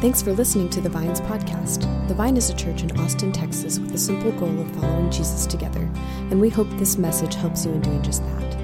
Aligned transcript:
Thanks 0.00 0.22
for 0.22 0.32
listening 0.32 0.70
to 0.70 0.80
the 0.80 0.88
Vines 0.88 1.20
podcast. 1.22 1.80
The 2.06 2.14
Vine 2.14 2.36
is 2.36 2.50
a 2.50 2.54
church 2.54 2.84
in 2.84 3.00
Austin, 3.00 3.32
Texas, 3.32 3.80
with 3.80 3.90
the 3.90 3.98
simple 3.98 4.30
goal 4.30 4.60
of 4.60 4.70
following 4.76 5.10
Jesus 5.10 5.44
together, 5.44 5.90
and 6.30 6.40
we 6.40 6.48
hope 6.48 6.68
this 6.70 6.96
message 6.96 7.34
helps 7.34 7.66
you 7.66 7.72
in 7.72 7.80
doing 7.80 8.00
just 8.00 8.22
that. 8.22 8.58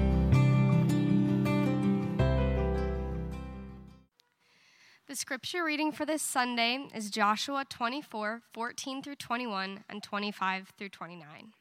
The 5.07 5.15
scripture 5.17 5.65
reading 5.65 5.91
for 5.91 6.05
this 6.05 6.21
Sunday 6.21 6.87
is 6.95 7.09
Joshua 7.09 7.65
24, 7.67 8.41
14 8.53 9.03
through 9.03 9.15
21, 9.15 9.83
and 9.89 10.01
25 10.01 10.71
through 10.77 10.87
29. 10.87 11.51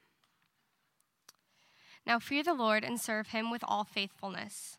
Now 2.07 2.21
fear 2.21 2.45
the 2.45 2.55
Lord 2.55 2.85
and 2.85 3.01
serve 3.01 3.31
him 3.31 3.51
with 3.51 3.65
all 3.67 3.83
faithfulness. 3.83 4.79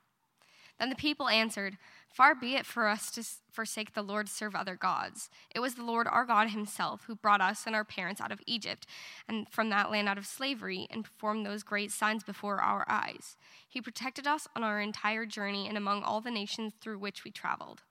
Then 0.81 0.89
the 0.89 0.95
people 0.95 1.29
answered, 1.29 1.77
Far 2.09 2.33
be 2.33 2.55
it 2.55 2.65
for 2.65 2.87
us 2.87 3.11
to 3.11 3.23
forsake 3.51 3.93
the 3.93 4.01
Lord 4.01 4.27
serve 4.27 4.55
other 4.55 4.75
gods. 4.75 5.29
It 5.53 5.59
was 5.59 5.75
the 5.75 5.83
Lord 5.83 6.07
our 6.07 6.25
God 6.25 6.49
Himself 6.49 7.03
who 7.05 7.13
brought 7.13 7.39
us 7.39 7.67
and 7.67 7.75
our 7.75 7.83
parents 7.83 8.19
out 8.19 8.31
of 8.31 8.41
Egypt 8.47 8.87
and 9.27 9.47
from 9.47 9.69
that 9.69 9.91
land 9.91 10.09
out 10.09 10.17
of 10.17 10.25
slavery 10.25 10.87
and 10.89 11.03
performed 11.03 11.45
those 11.45 11.61
great 11.61 11.91
signs 11.91 12.23
before 12.23 12.59
our 12.59 12.83
eyes. 12.89 13.37
He 13.69 13.79
protected 13.79 14.25
us 14.25 14.47
on 14.55 14.63
our 14.63 14.81
entire 14.81 15.27
journey 15.27 15.67
and 15.67 15.77
among 15.77 16.01
all 16.01 16.19
the 16.19 16.31
nations 16.31 16.73
through 16.81 16.97
which 16.97 17.23
we 17.23 17.29
traveled. 17.29 17.83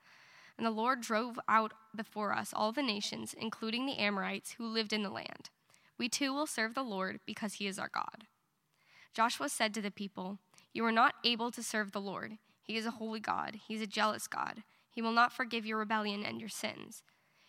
And 0.59 0.67
the 0.67 0.73
Lord 0.73 1.01
drove 1.01 1.39
out 1.47 1.73
before 1.95 2.35
us 2.35 2.53
all 2.53 2.73
the 2.73 2.83
nations, 2.83 3.37
including 3.39 3.87
the 3.87 3.99
Amorites 3.99 4.57
who 4.59 4.67
lived 4.67 4.93
in 4.93 5.05
the 5.05 5.11
land. 5.11 5.51
We 5.97 6.09
too 6.09 6.35
will 6.35 6.49
serve 6.49 6.75
the 6.75 6.83
Lord 6.83 7.21
because 7.25 7.55
He 7.55 7.69
is 7.69 7.79
our 7.79 7.91
God. 7.95 8.27
Joshua 9.15 9.49
said 9.49 9.73
to 9.75 9.81
the 9.81 9.93
people, 9.93 10.39
You 10.73 10.85
are 10.87 10.93
not 10.93 11.15
able 11.25 11.53
to 11.53 11.63
serve 11.63 11.93
the 11.93 12.01
Lord. 12.01 12.39
He 12.71 12.77
is 12.77 12.87
a 12.87 12.93
holy 12.93 13.19
God. 13.19 13.59
He 13.67 13.75
is 13.75 13.83
a 13.83 13.87
jealous 13.89 14.29
God. 14.29 14.63
He 14.93 15.03
will 15.03 15.11
not 15.11 15.33
forgive 15.33 15.67
your 15.67 15.79
rebellion 15.79 16.25
and 16.25 16.39
your 16.39 16.49
sins. 16.49 17.03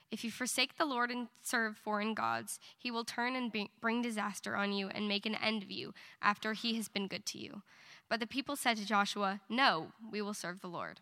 If 0.09 0.23
you 0.23 0.31
forsake 0.31 0.77
the 0.77 0.85
Lord 0.85 1.11
and 1.11 1.27
serve 1.43 1.77
foreign 1.77 2.15
gods, 2.15 2.59
he 2.75 2.89
will 2.89 3.03
turn 3.03 3.35
and 3.35 3.53
bring 3.79 4.01
disaster 4.01 4.55
on 4.55 4.73
you 4.73 4.87
and 4.87 5.07
make 5.07 5.27
an 5.27 5.35
end 5.35 5.61
of 5.61 5.69
you 5.69 5.93
after 6.23 6.53
he 6.53 6.75
has 6.77 6.87
been 6.87 7.05
good 7.05 7.23
to 7.27 7.37
you. 7.37 7.61
But 8.09 8.19
the 8.19 8.25
people 8.25 8.55
said 8.55 8.77
to 8.77 8.85
Joshua, 8.87 9.41
No, 9.47 9.91
we 10.11 10.23
will 10.23 10.33
serve 10.33 10.59
the 10.59 10.67
Lord. 10.67 11.01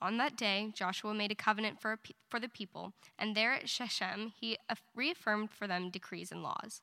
On 0.00 0.16
that 0.16 0.34
day, 0.34 0.72
Joshua 0.72 1.12
made 1.12 1.30
a 1.30 1.34
covenant 1.34 1.78
for, 1.78 1.98
for 2.30 2.40
the 2.40 2.48
people, 2.48 2.94
and 3.18 3.34
there 3.34 3.52
at 3.52 3.68
Shechem, 3.68 4.32
he 4.40 4.56
reaffirmed 4.94 5.50
for 5.50 5.66
them 5.66 5.90
decrees 5.90 6.32
and 6.32 6.42
laws. 6.42 6.80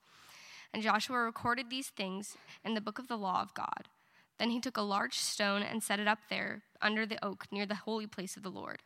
And 0.72 0.84
Joshua 0.84 1.18
recorded 1.18 1.72
these 1.72 1.88
things 1.88 2.38
in 2.64 2.76
the 2.76 2.82
book 2.82 3.00
of 3.00 3.08
the 3.08 3.18
law 3.18 3.42
of 3.42 3.56
God. 3.56 3.88
Then 4.40 4.52
he 4.52 4.60
took 4.60 4.78
a 4.78 4.82
large 4.82 5.18
stone 5.18 5.64
and 5.64 5.82
set 5.82 6.00
it 6.00 6.08
up 6.08 6.20
there 6.30 6.64
under 6.82 7.06
the 7.06 7.24
oak 7.26 7.46
near 7.52 7.66
the 7.66 7.76
holy 7.76 8.08
place 8.08 8.38
of 8.38 8.44
the 8.44 8.52
Lord. 8.52 8.84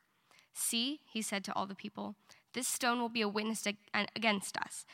See, 0.54 1.02
he 1.06 1.22
said 1.22 1.44
to 1.46 1.54
all 1.54 1.66
the 1.66 1.76
people, 1.76 2.16
this 2.54 2.68
stone 2.68 3.00
will 3.00 3.10
be 3.10 3.22
a 3.22 3.30
witness 3.30 3.66
against 4.16 4.58
us. 4.58 4.86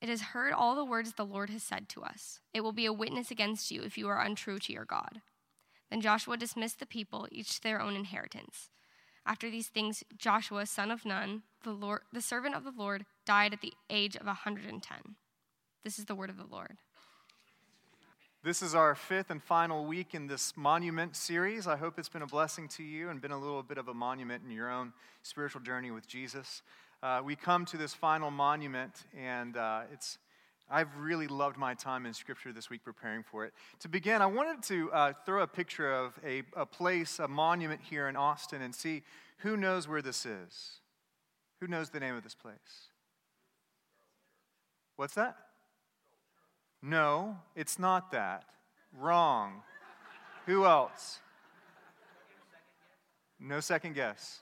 It 0.00 0.08
has 0.08 0.20
heard 0.20 0.52
all 0.52 0.74
the 0.74 0.84
words 0.84 1.12
the 1.12 1.24
Lord 1.24 1.48
has 1.50 1.62
said 1.62 1.88
to 1.90 2.02
us. 2.02 2.40
It 2.52 2.62
will 2.62 2.72
be 2.72 2.86
a 2.86 2.92
witness 2.92 3.30
against 3.30 3.70
you 3.70 3.82
if 3.82 3.96
you 3.96 4.08
are 4.08 4.20
untrue 4.20 4.58
to 4.58 4.72
your 4.72 4.84
God. 4.84 5.20
Then 5.90 6.00
Joshua 6.00 6.36
dismissed 6.36 6.80
the 6.80 6.86
people, 6.86 7.28
each 7.30 7.56
to 7.56 7.62
their 7.62 7.80
own 7.80 7.94
inheritance. 7.94 8.70
After 9.24 9.48
these 9.48 9.68
things, 9.68 10.02
Joshua, 10.16 10.66
son 10.66 10.90
of 10.90 11.04
Nun, 11.04 11.42
the, 11.62 11.70
Lord, 11.70 12.00
the 12.12 12.20
servant 12.20 12.54
of 12.54 12.64
the 12.64 12.72
Lord, 12.76 13.04
died 13.24 13.52
at 13.52 13.60
the 13.60 13.74
age 13.88 14.16
of 14.16 14.22
a 14.22 14.38
110. 14.44 14.82
This 15.84 15.98
is 15.98 16.06
the 16.06 16.14
word 16.14 16.30
of 16.30 16.36
the 16.36 16.46
Lord. 16.50 16.78
This 18.44 18.60
is 18.60 18.74
our 18.74 18.96
fifth 18.96 19.30
and 19.30 19.40
final 19.40 19.84
week 19.84 20.16
in 20.16 20.26
this 20.26 20.56
monument 20.56 21.14
series. 21.14 21.68
I 21.68 21.76
hope 21.76 21.96
it's 21.96 22.08
been 22.08 22.22
a 22.22 22.26
blessing 22.26 22.66
to 22.70 22.82
you 22.82 23.08
and 23.08 23.20
been 23.20 23.30
a 23.30 23.38
little 23.38 23.62
bit 23.62 23.78
of 23.78 23.86
a 23.86 23.94
monument 23.94 24.42
in 24.44 24.50
your 24.50 24.68
own 24.68 24.92
spiritual 25.22 25.60
journey 25.60 25.92
with 25.92 26.08
Jesus. 26.08 26.62
Uh, 27.04 27.22
we 27.24 27.36
come 27.36 27.64
to 27.66 27.76
this 27.76 27.94
final 27.94 28.32
monument, 28.32 29.04
and 29.16 29.56
uh, 29.56 29.82
it's 29.92 30.18
I've 30.68 30.88
really 30.98 31.28
loved 31.28 31.56
my 31.56 31.74
time 31.74 32.04
in 32.04 32.12
Scripture 32.14 32.52
this 32.52 32.68
week 32.68 32.82
preparing 32.82 33.22
for 33.22 33.44
it. 33.44 33.52
To 33.78 33.88
begin, 33.88 34.20
I 34.20 34.26
wanted 34.26 34.64
to 34.64 34.90
uh, 34.90 35.12
throw 35.24 35.44
a 35.44 35.46
picture 35.46 35.92
of 35.92 36.18
a, 36.26 36.42
a 36.56 36.66
place, 36.66 37.20
a 37.20 37.28
monument 37.28 37.80
here 37.88 38.08
in 38.08 38.16
Austin, 38.16 38.60
and 38.60 38.74
see 38.74 39.04
who 39.38 39.56
knows 39.56 39.86
where 39.86 40.02
this 40.02 40.26
is. 40.26 40.80
Who 41.60 41.68
knows 41.68 41.90
the 41.90 42.00
name 42.00 42.16
of 42.16 42.24
this 42.24 42.34
place? 42.34 42.88
What's 44.96 45.14
that? 45.14 45.36
No, 46.82 47.38
it's 47.54 47.78
not 47.78 48.10
that. 48.10 48.44
Wrong. 48.98 49.62
Who 50.46 50.66
else? 50.66 51.20
No 53.38 53.60
second 53.60 53.94
guess. 53.94 54.40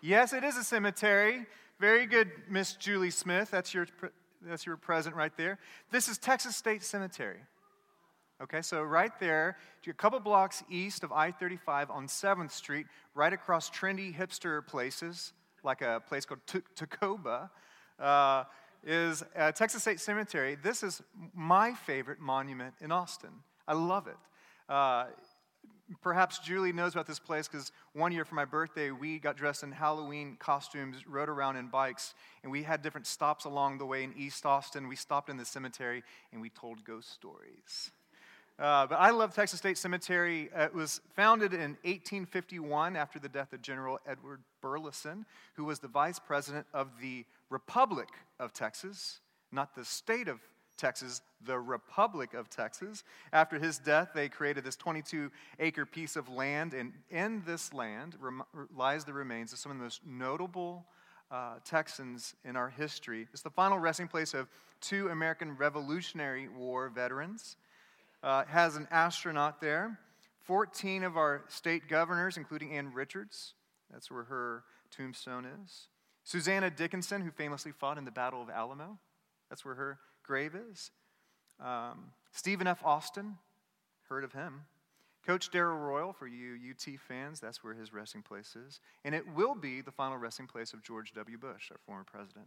Yes, 0.00 0.32
it 0.32 0.42
is 0.42 0.56
a 0.56 0.64
cemetery. 0.64 1.46
Very 1.78 2.06
good, 2.06 2.30
Miss 2.48 2.72
Julie 2.74 3.10
Smith. 3.10 3.50
That's 3.50 3.74
your, 3.74 3.86
that's 4.42 4.64
your 4.64 4.76
present 4.76 5.14
right 5.14 5.34
there. 5.36 5.58
This 5.90 6.08
is 6.08 6.16
Texas 6.16 6.56
State 6.56 6.82
Cemetery. 6.82 7.40
Okay, 8.42 8.62
so 8.62 8.82
right 8.82 9.12
there, 9.20 9.58
a 9.86 9.92
couple 9.92 10.18
blocks 10.20 10.62
east 10.70 11.04
of 11.04 11.12
I 11.12 11.30
35 11.30 11.90
on 11.90 12.06
7th 12.06 12.50
Street, 12.50 12.86
right 13.14 13.32
across 13.34 13.68
trendy 13.68 14.14
hipster 14.14 14.66
places, 14.66 15.34
like 15.62 15.82
a 15.82 16.02
place 16.08 16.24
called 16.24 16.40
Takoba. 16.46 17.50
Uh, 17.98 18.44
is 18.84 19.22
uh, 19.36 19.52
Texas 19.52 19.82
State 19.82 20.00
Cemetery. 20.00 20.56
This 20.62 20.82
is 20.82 21.02
my 21.34 21.74
favorite 21.74 22.20
monument 22.20 22.74
in 22.80 22.92
Austin. 22.92 23.30
I 23.68 23.74
love 23.74 24.06
it. 24.06 24.16
Uh, 24.68 25.06
perhaps 26.00 26.38
Julie 26.38 26.72
knows 26.72 26.94
about 26.94 27.06
this 27.06 27.18
place 27.18 27.48
because 27.48 27.72
one 27.92 28.12
year 28.12 28.24
for 28.24 28.34
my 28.34 28.44
birthday, 28.44 28.90
we 28.90 29.18
got 29.18 29.36
dressed 29.36 29.62
in 29.62 29.72
Halloween 29.72 30.36
costumes, 30.38 31.06
rode 31.06 31.28
around 31.28 31.56
in 31.56 31.68
bikes, 31.68 32.14
and 32.42 32.52
we 32.52 32.62
had 32.62 32.82
different 32.82 33.06
stops 33.06 33.44
along 33.44 33.78
the 33.78 33.86
way 33.86 34.04
in 34.04 34.14
East 34.16 34.46
Austin. 34.46 34.88
We 34.88 34.96
stopped 34.96 35.28
in 35.28 35.36
the 35.36 35.44
cemetery 35.44 36.02
and 36.32 36.40
we 36.40 36.50
told 36.50 36.84
ghost 36.84 37.10
stories. 37.12 37.90
Uh, 38.60 38.86
but 38.86 38.96
I 38.96 39.08
love 39.08 39.34
Texas 39.34 39.58
State 39.58 39.78
Cemetery. 39.78 40.50
Uh, 40.54 40.64
it 40.64 40.74
was 40.74 41.00
founded 41.16 41.54
in 41.54 41.78
1851 41.82 42.94
after 42.94 43.18
the 43.18 43.28
death 43.28 43.54
of 43.54 43.62
General 43.62 43.98
Edward 44.06 44.42
Burleson, 44.60 45.24
who 45.54 45.64
was 45.64 45.78
the 45.78 45.88
vice 45.88 46.18
president 46.18 46.66
of 46.74 46.88
the 47.00 47.24
Republic 47.48 48.08
of 48.38 48.52
Texas, 48.52 49.20
not 49.50 49.74
the 49.74 49.84
state 49.84 50.28
of 50.28 50.40
Texas, 50.76 51.22
the 51.46 51.58
Republic 51.58 52.34
of 52.34 52.50
Texas. 52.50 53.02
After 53.32 53.58
his 53.58 53.78
death, 53.78 54.10
they 54.14 54.28
created 54.28 54.62
this 54.62 54.76
22 54.76 55.30
acre 55.58 55.86
piece 55.86 56.16
of 56.16 56.28
land, 56.28 56.74
and 56.74 56.92
in 57.10 57.42
this 57.46 57.72
land 57.72 58.14
rem- 58.20 58.42
lies 58.76 59.06
the 59.06 59.14
remains 59.14 59.54
of 59.54 59.58
some 59.58 59.72
of 59.72 59.78
the 59.78 59.84
most 59.84 60.02
notable 60.06 60.84
uh, 61.30 61.54
Texans 61.64 62.34
in 62.44 62.56
our 62.56 62.68
history. 62.68 63.26
It's 63.32 63.40
the 63.40 63.48
final 63.48 63.78
resting 63.78 64.08
place 64.08 64.34
of 64.34 64.48
two 64.82 65.08
American 65.08 65.56
Revolutionary 65.56 66.48
War 66.48 66.90
veterans. 66.90 67.56
Uh, 68.22 68.44
has 68.44 68.76
an 68.76 68.86
astronaut 68.90 69.60
there. 69.60 69.98
14 70.42 71.04
of 71.04 71.16
our 71.16 71.44
state 71.48 71.88
governors, 71.88 72.36
including 72.36 72.76
Ann 72.76 72.92
Richards, 72.92 73.54
that's 73.90 74.10
where 74.10 74.24
her 74.24 74.64
tombstone 74.90 75.46
is. 75.64 75.88
Susanna 76.24 76.70
Dickinson, 76.70 77.22
who 77.22 77.30
famously 77.30 77.72
fought 77.72 77.98
in 77.98 78.04
the 78.04 78.10
Battle 78.10 78.42
of 78.42 78.50
Alamo, 78.50 78.98
that's 79.48 79.64
where 79.64 79.74
her 79.74 79.98
grave 80.22 80.54
is. 80.54 80.90
Um, 81.60 82.12
Stephen 82.32 82.66
F. 82.66 82.80
Austin, 82.84 83.36
heard 84.08 84.24
of 84.24 84.32
him. 84.32 84.62
Coach 85.26 85.50
Darrell 85.50 85.78
Royal, 85.78 86.12
for 86.12 86.26
you 86.26 86.56
UT 86.70 86.98
fans, 86.98 87.40
that's 87.40 87.62
where 87.62 87.74
his 87.74 87.92
resting 87.92 88.22
place 88.22 88.56
is. 88.56 88.80
And 89.04 89.14
it 89.14 89.24
will 89.34 89.54
be 89.54 89.80
the 89.80 89.92
final 89.92 90.16
resting 90.16 90.46
place 90.46 90.72
of 90.72 90.82
George 90.82 91.12
W. 91.12 91.36
Bush, 91.36 91.70
our 91.70 91.78
former 91.84 92.04
president. 92.04 92.46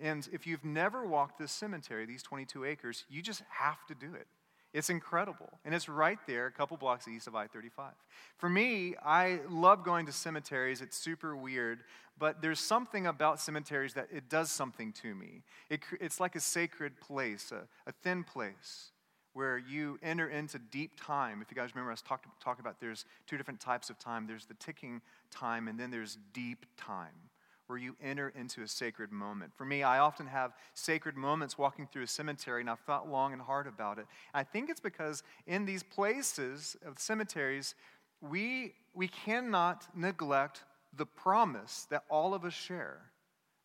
And 0.00 0.28
if 0.32 0.46
you've 0.46 0.64
never 0.64 1.06
walked 1.06 1.38
this 1.38 1.52
cemetery, 1.52 2.04
these 2.04 2.22
22 2.22 2.64
acres, 2.64 3.04
you 3.08 3.22
just 3.22 3.42
have 3.48 3.86
to 3.86 3.94
do 3.94 4.14
it. 4.14 4.26
It's 4.74 4.90
incredible. 4.90 5.48
And 5.64 5.72
it's 5.72 5.88
right 5.88 6.18
there, 6.26 6.46
a 6.46 6.50
couple 6.50 6.76
blocks 6.76 7.06
east 7.06 7.28
of 7.28 7.36
I 7.36 7.46
35. 7.46 7.92
For 8.38 8.50
me, 8.50 8.96
I 9.04 9.38
love 9.48 9.84
going 9.84 10.06
to 10.06 10.12
cemeteries. 10.12 10.80
It's 10.80 10.98
super 10.98 11.36
weird, 11.36 11.84
but 12.18 12.42
there's 12.42 12.58
something 12.58 13.06
about 13.06 13.40
cemeteries 13.40 13.94
that 13.94 14.08
it 14.12 14.28
does 14.28 14.50
something 14.50 14.92
to 14.94 15.14
me. 15.14 15.42
It, 15.70 15.80
it's 16.00 16.18
like 16.18 16.34
a 16.34 16.40
sacred 16.40 17.00
place, 17.00 17.52
a, 17.52 17.68
a, 17.88 17.92
thin 18.02 18.24
place 18.24 18.90
where 19.32 19.58
you 19.58 20.00
enter 20.02 20.28
into 20.28 20.58
deep 20.58 21.00
time. 21.00 21.40
If 21.40 21.52
you 21.52 21.56
guys 21.56 21.72
remember 21.72 21.92
us 21.92 22.02
talking 22.02 22.32
talk 22.42 22.58
about 22.58 22.80
there's 22.80 23.04
two 23.28 23.36
different 23.36 23.60
types 23.60 23.90
of 23.90 23.98
time 24.00 24.26
there's 24.26 24.46
the 24.46 24.54
ticking 24.54 25.00
time, 25.30 25.68
and 25.68 25.78
then 25.78 25.92
there's 25.92 26.18
deep 26.32 26.66
time 26.76 27.30
where 27.66 27.78
you 27.78 27.96
enter 28.02 28.32
into 28.38 28.62
a 28.62 28.68
sacred 28.68 29.10
moment. 29.12 29.52
For 29.54 29.64
me, 29.64 29.82
I 29.82 29.98
often 29.98 30.26
have 30.26 30.52
sacred 30.74 31.16
moments 31.16 31.56
walking 31.56 31.86
through 31.86 32.04
a 32.04 32.08
cemetery, 32.08 32.60
and 32.60 32.70
I've 32.70 32.80
thought 32.80 33.08
long 33.10 33.32
and 33.32 33.40
hard 33.40 33.66
about 33.66 33.98
it. 33.98 34.06
I 34.32 34.42
think 34.42 34.70
it's 34.70 34.80
because 34.80 35.22
in 35.46 35.64
these 35.64 35.82
places 35.82 36.76
of 36.84 36.98
cemeteries, 36.98 37.74
we, 38.20 38.74
we 38.94 39.08
cannot 39.08 39.86
neglect 39.96 40.62
the 40.96 41.06
promise 41.06 41.86
that 41.90 42.04
all 42.08 42.34
of 42.34 42.44
us 42.44 42.54
share 42.54 43.10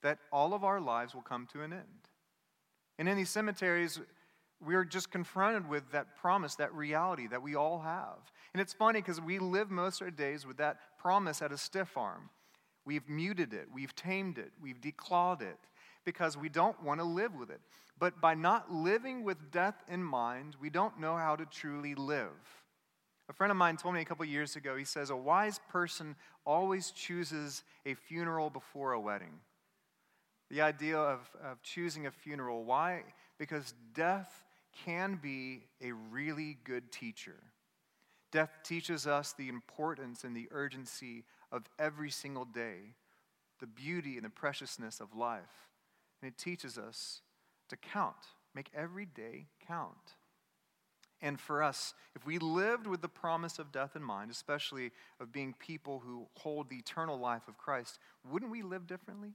that 0.02 0.19
all 0.31 0.54
of 0.54 0.63
our 0.63 0.80
lives 0.80 1.13
will 1.13 1.22
come 1.22 1.48
to 1.54 1.62
an 1.62 1.74
end. 1.74 1.84
And 2.98 3.07
in 3.07 3.18
these 3.18 3.30
cemeteries, 3.30 4.00
we're 4.66 4.86
just 4.86 5.12
confronted 5.12 5.69
with 5.69 5.92
that 5.92 6.18
promise, 6.18 6.56
that 6.56 6.74
reality 6.74 7.28
that 7.28 7.42
we 7.42 7.56
all 7.56 7.80
have. 7.80 8.18
And 8.54 8.62
it's 8.62 8.74
funny 8.74 9.00
because 9.00 9.22
we 9.22 9.40
live 9.40 9.72
most 9.72 10.02
of 10.02 10.06
our 10.06 10.12
days 10.12 10.45
with 10.45 10.57
that 10.57 10.78
promise 10.98 11.42
at 11.42 11.52
a 11.52 11.57
stiff 11.57 11.95
arm. 11.98 12.30
We've 12.86 13.08
muted 13.08 13.54
it, 13.54 13.68
we've 13.74 13.96
tamed 13.96 14.38
it, 14.38 14.52
we've 14.62 14.81
declawed 14.81 15.42
it 15.42 15.60
because 16.06 16.38
we 16.38 16.50
don't 16.50 16.81
want 16.84 17.00
to 17.00 17.04
live 17.04 17.36
with 17.36 17.50
it. 17.50 17.62
But 18.00 18.22
by 18.22 18.34
not 18.34 18.72
living 18.72 19.24
with 19.24 19.52
death 19.52 19.84
in 19.90 20.04
mind, 20.04 20.56
we 20.60 20.70
don't 20.70 21.00
know 21.00 21.18
how 21.18 21.36
to 21.36 21.46
truly 21.46 21.96
live. 21.96 22.31
A 23.30 23.34
friend 23.34 23.52
of 23.52 23.58
mine 23.58 23.78
told 23.78 23.94
me 23.94 24.02
a 24.02 24.06
couple 24.06 24.26
years 24.26 24.56
ago, 24.56 24.76
he 24.76 24.86
says, 24.86 25.10
A 25.10 25.16
wise 25.16 25.60
person 25.70 26.16
always 26.46 26.92
chooses 26.92 27.64
a 27.86 27.94
funeral 27.94 28.50
before 28.50 28.94
a 28.94 29.00
wedding. 29.00 29.40
The 30.50 30.62
idea 30.62 30.98
of, 30.98 31.30
of 31.44 31.62
choosing 31.62 32.08
a 32.08 32.12
funeral. 32.12 32.64
Why? 32.64 33.04
Because 33.38 33.76
death 33.94 34.44
can 34.86 35.20
be 35.22 35.66
a 35.80 35.92
really 35.92 36.58
good 36.64 36.92
teacher. 36.92 37.36
Death 38.31 38.52
teaches 38.64 39.06
us 39.06 39.34
the 39.34 39.50
importance 39.50 40.24
and 40.24 40.36
the 40.36 40.48
urgency 40.52 41.24
of 41.51 41.63
every 41.78 42.12
single 42.12 42.46
day, 42.46 42.96
the 43.60 43.68
beauty 43.68 44.16
and 44.16 44.25
the 44.25 44.30
preciousness 44.30 45.00
of 45.00 45.16
life. 45.16 45.69
And 46.22 46.31
it 46.31 46.38
teaches 46.38 46.78
us 46.78 47.22
to 47.69 47.78
count, 47.78 48.16
make 48.54 48.69
every 48.75 49.06
day 49.06 49.48
count. 49.68 50.16
And 51.22 51.40
for 51.40 51.62
us, 51.62 51.94
if 52.16 52.25
we 52.25 52.40
lived 52.40 52.88
with 52.88 53.01
the 53.01 53.10
promise 53.10 53.60
of 53.60 53.72
death 53.72 53.96
in 53.96 54.04
mind, 54.04 54.31
especially 54.31 54.92
of 55.19 55.31
being 55.31 55.54
people 55.60 56.00
who 56.00 56.28
hold 56.38 56.69
the 56.69 56.78
eternal 56.78 57.19
life 57.19 57.48
of 57.48 57.57
Christ, 57.57 58.00
wouldn't 58.30 58.52
we 58.52 58.62
live 58.62 58.88
differently? 58.88 59.34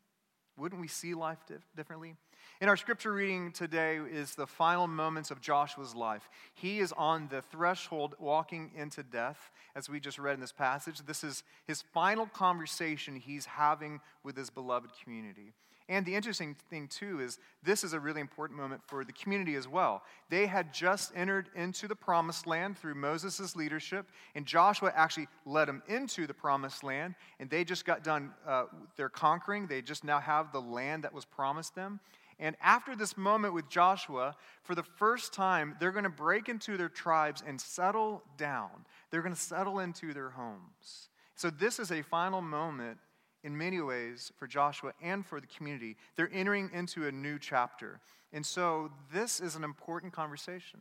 Wouldn't 0.57 0.81
we 0.81 0.89
see 0.89 1.15
life 1.15 1.39
dif- 1.47 1.67
differently? 1.77 2.17
In 2.61 2.69
our 2.69 2.77
scripture 2.77 3.13
reading 3.13 3.51
today 3.51 3.97
is 3.97 4.35
the 4.35 4.47
final 4.47 4.87
moments 4.87 5.31
of 5.31 5.41
Joshua's 5.41 5.95
life. 5.95 6.29
He 6.55 6.79
is 6.79 6.93
on 6.93 7.29
the 7.29 7.43
threshold 7.43 8.15
walking 8.21 8.71
into 8.77 9.03
death, 9.03 9.51
as 9.75 9.89
we 9.89 9.99
just 9.99 10.19
read 10.19 10.35
in 10.35 10.41
this 10.41 10.53
passage. 10.53 11.01
This 11.01 11.25
is 11.25 11.43
his 11.67 11.83
final 11.83 12.27
conversation 12.27 13.17
he's 13.17 13.47
having 13.47 14.01
with 14.23 14.37
his 14.37 14.51
beloved 14.51 14.91
community. 15.03 15.53
And 15.89 16.07
the 16.07 16.15
interesting 16.15 16.57
thing, 16.71 16.89
too, 16.89 17.21
is 17.21 17.39
this 17.63 17.85
is 17.85 17.93
a 17.93 18.01
really 18.01 18.23
important 18.23 18.59
moment 18.59 18.81
for 18.87 19.05
the 19.05 19.13
community 19.13 19.55
as 19.55 19.69
well. 19.69 20.03
They 20.31 20.47
had 20.47 20.73
just 20.73 21.13
entered 21.15 21.51
into 21.55 21.87
the 21.89 21.95
promised 21.95 22.47
land 22.47 22.79
through 22.79 22.95
Moses' 22.95 23.55
leadership, 23.55 24.07
and 24.35 24.47
Joshua 24.47 24.93
actually 24.97 25.29
led 25.45 25.69
them 25.69 25.83
into 25.87 26.27
the 26.27 26.33
promised 26.33 26.85
land, 26.85 27.17
and 27.39 27.51
they 27.51 27.65
just 27.65 27.85
got 27.85 28.03
done, 28.03 28.33
uh, 28.47 28.65
they're 28.97 29.11
conquering. 29.11 29.67
They 29.67 29.83
just 29.83 30.05
now 30.05 30.21
have 30.21 30.53
the 30.53 30.61
land 30.61 31.05
that 31.05 31.13
was 31.13 31.27
promised 31.27 31.75
them. 31.75 32.01
And 32.39 32.57
after 32.63 32.97
this 32.97 33.17
moment 33.17 33.53
with 33.53 33.69
Joshua, 33.69 34.35
for 34.63 34.75
the 34.75 34.83
first 34.83 35.35
time, 35.35 35.77
they're 35.79 35.93
going 35.93 36.05
to 36.05 36.11
break 36.11 36.49
into 36.49 36.77
their 36.77 36.89
tribes 36.89 37.43
and 37.47 37.61
settle 37.61 38.23
down. 38.39 38.71
They're 39.11 39.23
going 39.23 39.35
to 39.35 39.41
settle 39.41 39.81
into 39.81 40.13
their 40.15 40.31
homes. 40.31 41.11
So, 41.37 41.51
this 41.51 41.79
is 41.79 41.93
a 41.93 42.03
final 42.03 42.41
moment 42.41 42.99
in 43.45 43.57
many 43.57 43.81
ways 43.81 44.33
for 44.37 44.49
Joshua 44.49 44.93
and 45.01 45.25
for 45.25 45.41
the 45.41 45.47
community. 45.47 45.97
They're 46.17 46.31
entering 46.33 46.71
into 46.73 47.07
a 47.07 47.13
new 47.13 47.39
chapter. 47.39 48.01
And 48.33 48.45
so 48.45 48.91
this 49.13 49.39
is 49.39 49.55
an 49.55 49.63
important 49.63 50.13
conversation. 50.13 50.81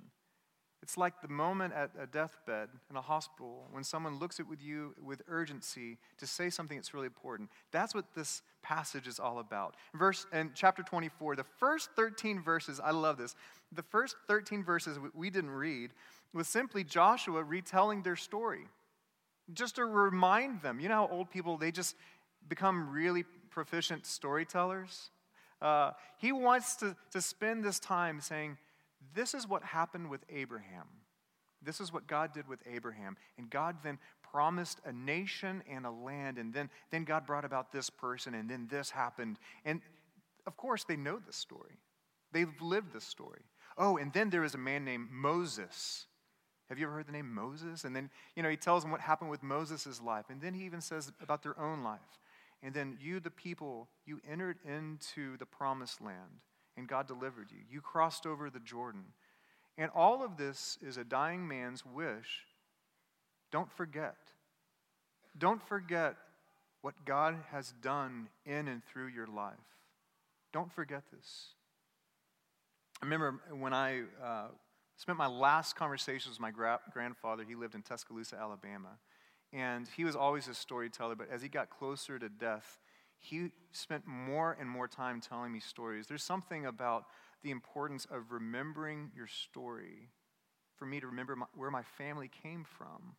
It's 0.81 0.97
like 0.97 1.21
the 1.21 1.29
moment 1.29 1.73
at 1.73 1.91
a 1.97 2.05
deathbed 2.05 2.67
in 2.89 2.97
a 2.97 3.01
hospital 3.01 3.67
when 3.71 3.85
someone 3.85 4.19
looks 4.19 4.41
at 4.41 4.49
with 4.49 4.61
you 4.61 4.93
with 5.01 5.21
urgency 5.29 5.97
to 6.17 6.27
say 6.27 6.49
something 6.49 6.77
that's 6.77 6.93
really 6.93 7.05
important. 7.05 7.49
That's 7.71 7.95
what 7.95 8.13
this 8.15 8.41
passage 8.61 9.07
is 9.07 9.17
all 9.17 9.39
about. 9.39 9.75
Verse 9.93 10.25
in 10.33 10.51
chapter 10.53 10.83
24, 10.83 11.37
the 11.37 11.45
first 11.57 11.89
13 11.95 12.41
verses, 12.41 12.81
I 12.83 12.91
love 12.91 13.17
this. 13.17 13.33
The 13.71 13.83
first 13.83 14.17
13 14.27 14.61
verses 14.61 14.99
we 15.13 15.29
didn't 15.29 15.51
read 15.51 15.91
was 16.33 16.49
simply 16.49 16.83
Joshua 16.83 17.43
retelling 17.43 18.03
their 18.03 18.17
story. 18.17 18.65
Just 19.53 19.75
to 19.75 19.85
remind 19.85 20.61
them, 20.61 20.81
you 20.81 20.89
know 20.89 21.07
how 21.07 21.09
old 21.09 21.29
people 21.29 21.57
they 21.57 21.71
just 21.71 21.95
become 22.47 22.91
really 22.91 23.23
proficient 23.49 24.05
storytellers. 24.05 25.09
Uh, 25.61 25.91
he 26.17 26.31
wants 26.31 26.75
to, 26.77 26.95
to 27.11 27.21
spend 27.21 27.63
this 27.63 27.79
time 27.79 28.19
saying, 28.19 28.57
This 29.15 29.33
is 29.33 29.47
what 29.47 29.63
happened 29.63 30.09
with 30.09 30.21
Abraham. 30.29 30.87
This 31.61 31.79
is 31.79 31.93
what 31.93 32.07
God 32.07 32.33
did 32.33 32.47
with 32.47 32.59
Abraham. 32.69 33.15
And 33.37 33.49
God 33.49 33.77
then 33.83 33.97
promised 34.31 34.79
a 34.85 34.91
nation 34.91 35.63
and 35.69 35.85
a 35.85 35.91
land. 35.91 36.37
And 36.37 36.53
then, 36.53 36.69
then 36.91 37.05
God 37.05 37.25
brought 37.25 37.45
about 37.45 37.71
this 37.71 37.89
person, 37.89 38.33
and 38.33 38.49
then 38.49 38.67
this 38.69 38.89
happened. 38.89 39.37
And 39.63 39.81
of 40.45 40.57
course, 40.57 40.83
they 40.83 40.97
know 40.97 41.19
this 41.25 41.37
story. 41.37 41.77
They've 42.33 42.61
lived 42.61 42.93
this 42.93 43.05
story. 43.05 43.41
Oh, 43.77 43.97
and 43.97 44.11
then 44.11 44.29
there 44.29 44.43
is 44.43 44.55
a 44.55 44.57
man 44.57 44.83
named 44.83 45.07
Moses. 45.11 46.07
Have 46.69 46.79
you 46.79 46.85
ever 46.85 46.95
heard 46.95 47.07
the 47.07 47.11
name 47.11 47.33
Moses? 47.33 47.85
And 47.85 47.95
then, 47.95 48.09
you 48.35 48.43
know, 48.43 48.49
he 48.49 48.57
tells 48.57 48.83
them 48.83 48.91
what 48.91 49.01
happened 49.01 49.29
with 49.29 49.43
Moses' 49.43 50.01
life. 50.01 50.25
And 50.29 50.41
then 50.41 50.53
he 50.53 50.65
even 50.65 50.81
says 50.81 51.11
about 51.21 51.43
their 51.43 51.59
own 51.59 51.83
life. 51.83 51.99
And 52.63 52.73
then 52.73 52.97
you, 53.01 53.19
the 53.19 53.29
people, 53.29 53.89
you 54.05 54.21
entered 54.29 54.57
into 54.65 55.37
the 55.37 55.45
promised 55.45 56.01
land, 56.01 56.39
and 56.77 56.87
God 56.87 57.07
delivered 57.07 57.51
you. 57.51 57.59
You 57.69 57.81
crossed 57.81 58.25
over 58.25 58.49
the 58.49 58.61
Jordan. 58.61 59.03
And 59.77 59.91
all 59.93 60.23
of 60.23 60.37
this 60.37 60.77
is 60.81 60.95
a 60.95 61.03
dying 61.03 61.45
man's 61.45 61.85
wish. 61.85 62.45
Don't 63.51 63.71
forget. 63.71 64.15
Don't 65.37 65.61
forget 65.67 66.15
what 66.81 67.05
God 67.05 67.35
has 67.51 67.73
done 67.81 68.29
in 68.45 68.67
and 68.67 68.81
through 68.85 69.07
your 69.07 69.27
life. 69.27 69.53
Don't 70.53 70.71
forget 70.71 71.03
this. 71.11 71.47
I 73.01 73.05
remember 73.05 73.41
when 73.59 73.73
I 73.73 74.03
uh, 74.23 74.47
spent 74.95 75.17
my 75.17 75.27
last 75.27 75.75
conversations 75.75 76.35
with 76.35 76.39
my 76.39 76.51
gra- 76.51 76.79
grandfather, 76.93 77.43
he 77.47 77.55
lived 77.55 77.75
in 77.75 77.81
Tuscaloosa, 77.81 78.37
Alabama. 78.39 78.99
And 79.53 79.87
he 79.95 80.03
was 80.03 80.15
always 80.15 80.47
a 80.47 80.53
storyteller, 80.55 81.15
but 81.15 81.29
as 81.31 81.43
he 81.43 81.47
got 81.47 81.69
closer 81.69 82.17
to 82.17 82.27
death, 82.27 82.79
he 83.19 83.51
spent 83.71 84.07
more 84.07 84.57
and 84.59 84.67
more 84.67 84.87
time 84.87 85.21
telling 85.21 85.51
me 85.51 85.59
stories. 85.59 86.07
There's 86.07 86.23
something 86.23 86.65
about 86.65 87.05
the 87.43 87.51
importance 87.51 88.07
of 88.11 88.31
remembering 88.31 89.11
your 89.15 89.27
story 89.27 90.09
for 90.75 90.85
me 90.85 90.99
to 90.99 91.07
remember 91.07 91.35
my, 91.35 91.45
where 91.55 91.69
my 91.69 91.83
family 91.83 92.29
came 92.41 92.65
from, 92.65 93.15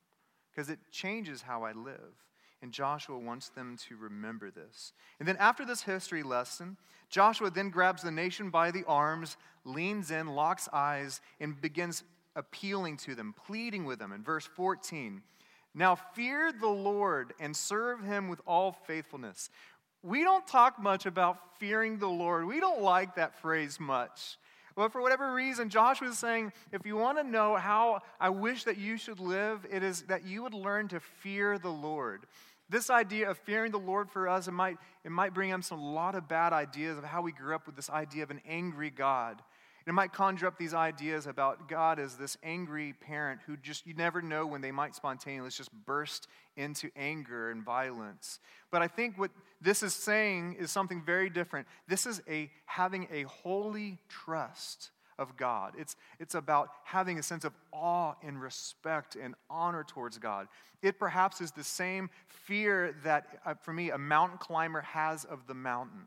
because 0.51 0.69
it 0.69 0.81
changes 0.91 1.43
how 1.43 1.63
I 1.63 1.73
live. 1.73 2.27
And 2.63 2.73
Joshua 2.73 3.19
wants 3.19 3.51
them 3.51 3.77
to 3.89 3.97
remember 3.97 4.51
this. 4.51 4.93
And 5.21 5.29
then 5.29 5.37
after 5.37 5.65
this 5.67 5.83
history 5.83 6.23
lesson, 6.23 6.79
Joshua 7.11 7.51
then 7.51 7.69
grabs 7.69 8.03
the 8.03 8.11
nation 8.11 8.51
by 8.51 8.71
the 8.71 8.85
arms, 8.87 9.37
leans 9.65 10.11
in, 10.11 10.29
locks 10.29 10.69
eyes, 10.73 11.21
and 11.41 11.61
begins 11.61 12.03
appealing 12.35 12.97
to 12.99 13.15
them, 13.15 13.35
pleading 13.47 13.85
with 13.85 13.99
them. 13.99 14.13
In 14.13 14.23
verse 14.23 14.47
14, 14.47 15.23
now 15.75 15.97
fear 15.97 16.53
the 16.53 16.69
Lord 16.69 17.35
and 17.41 17.57
serve 17.57 18.03
him 18.03 18.29
with 18.29 18.41
all 18.47 18.73
faithfulness. 18.87 19.51
We 20.03 20.23
don't 20.23 20.47
talk 20.47 20.81
much 20.81 21.07
about 21.07 21.39
fearing 21.59 21.99
the 21.99 22.09
Lord. 22.09 22.47
We 22.47 22.61
don't 22.61 22.83
like 22.83 23.17
that 23.17 23.41
phrase 23.41 23.81
much. 23.81 24.39
But 24.77 24.93
for 24.93 25.01
whatever 25.01 25.33
reason, 25.33 25.71
Joshua 25.71 26.09
is 26.09 26.19
saying, 26.19 26.53
if 26.73 26.85
you 26.85 26.97
want 26.97 27.19
to 27.19 27.25
know 27.25 27.57
how 27.57 28.01
I 28.21 28.29
wish 28.29 28.65
that 28.65 28.77
you 28.77 28.97
should 28.97 29.21
live, 29.21 29.67
it 29.71 29.83
is 29.83 30.03
that 30.03 30.25
you 30.25 30.43
would 30.43 30.55
learn 30.55 30.89
to 30.89 31.01
fear 31.01 31.59
the 31.59 31.71
Lord. 31.71 32.27
This 32.69 32.91
idea 32.91 33.31
of 33.31 33.39
fearing 33.39 33.71
the 33.71 33.79
Lord 33.79 34.11
for 34.11 34.29
us, 34.29 34.49
it 34.49 34.53
might, 34.53 34.79
it 35.05 35.11
might 35.11 35.35
bring 35.35 35.53
up 35.53 35.63
some, 35.63 35.79
a 35.79 35.93
lot 35.93 36.15
of 36.15 36.29
bad 36.29 36.53
ideas 36.53 36.99
of 36.99 37.05
how 37.05 37.23
we 37.23 37.31
grew 37.31 37.55
up 37.55 37.67
with 37.67 37.77
this 37.77 37.91
idea 37.91 38.25
of 38.25 38.31
an 38.31 38.41
angry 38.49 38.91
God. 38.91 39.43
It 39.87 39.93
might 39.93 40.13
conjure 40.15 40.47
up 40.47 40.57
these 40.57 40.73
ideas 40.73 41.27
about 41.27 41.69
God 41.69 41.99
as 41.99 42.17
this 42.17 42.39
angry 42.43 42.95
parent 42.95 43.41
who 43.47 43.57
just, 43.57 43.87
you 43.87 43.93
never 43.93 44.23
know 44.23 44.47
when 44.47 44.63
they 44.63 44.71
might 44.71 44.95
spontaneously 44.95 45.51
just 45.51 45.71
burst 45.85 46.27
into 46.57 46.91
anger 46.97 47.51
and 47.51 47.63
violence. 47.63 48.39
But 48.71 48.81
I 48.81 48.89
think 48.89 49.19
what 49.19 49.31
this 49.61 49.83
is 49.83 49.93
saying 49.93 50.57
is 50.59 50.71
something 50.71 51.03
very 51.05 51.29
different. 51.29 51.67
This 51.87 52.07
is 52.07 52.23
a 52.29 52.51
having 52.65 53.09
a 53.13 53.25
holy 53.25 53.99
trust 54.09 54.91
of 55.19 55.37
God. 55.37 55.75
It's, 55.79 55.97
it's 56.19 56.35
about 56.35 56.71
having 56.85 57.19
a 57.19 57.23
sense 57.23 57.45
of 57.45 57.53
awe 57.71 58.15
and 58.23 58.41
respect 58.41 59.17
and 59.17 59.35
honor 59.51 59.85
towards 59.85 60.19
God. 60.19 60.49
It 60.83 60.99
perhaps 60.99 61.41
is 61.41 61.53
the 61.53 61.65
same 61.65 62.11
fear 62.27 62.97
that, 63.05 63.41
uh, 63.45 63.55
for 63.63 63.73
me, 63.73 63.91
a 63.91 63.99
mountain 63.99 64.39
climber 64.39 64.81
has 64.81 65.25
of 65.25 65.47
the 65.47 65.55
mountain 65.55 66.07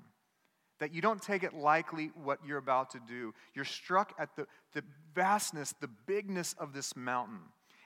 that 0.79 0.93
you 0.93 1.01
don't 1.01 1.21
take 1.21 1.43
it 1.43 1.53
lightly 1.53 2.11
what 2.23 2.39
you're 2.45 2.57
about 2.57 2.91
to 2.91 2.99
do. 3.07 3.33
You're 3.53 3.65
struck 3.65 4.13
at 4.19 4.35
the, 4.35 4.47
the 4.73 4.83
vastness, 5.15 5.73
the 5.79 5.89
bigness 6.05 6.53
of 6.59 6.73
this 6.73 6.95
mountain. 6.95 7.39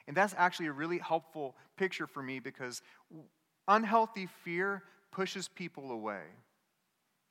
And 0.08 0.18
that's 0.18 0.36
actually 0.38 0.68
a 0.68 0.74
really 0.74 0.98
helpful 0.98 1.56
picture 1.78 2.08
for 2.08 2.22
me 2.22 2.40
because 2.40 2.82
unhealthy 3.68 4.28
fear 4.44 4.84
pushes 5.12 5.48
people 5.48 5.92
away. 5.92 6.24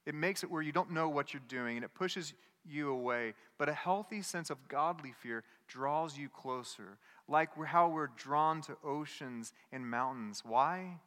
It 0.06 0.14
makes 0.14 0.42
it 0.42 0.50
where 0.50 0.62
you 0.62 0.72
don't 0.72 0.90
know 0.90 1.08
what 1.08 1.34
you're 1.34 1.42
doing 1.48 1.76
and 1.76 1.84
it 1.84 1.94
pushes 1.94 2.32
you 2.64 2.90
away. 2.90 3.34
But 3.58 3.68
a 3.68 3.74
healthy 3.74 4.22
sense 4.22 4.50
of 4.50 4.68
godly 4.68 5.12
fear 5.22 5.44
draws 5.68 6.16
you 6.16 6.28
closer, 6.28 6.98
like 7.28 7.50
how 7.66 7.88
we're 7.88 8.08
drawn 8.16 8.60
to 8.62 8.76
oceans 8.84 9.52
and 9.72 9.88
mountains. 9.88 10.42
Why? 10.44 10.98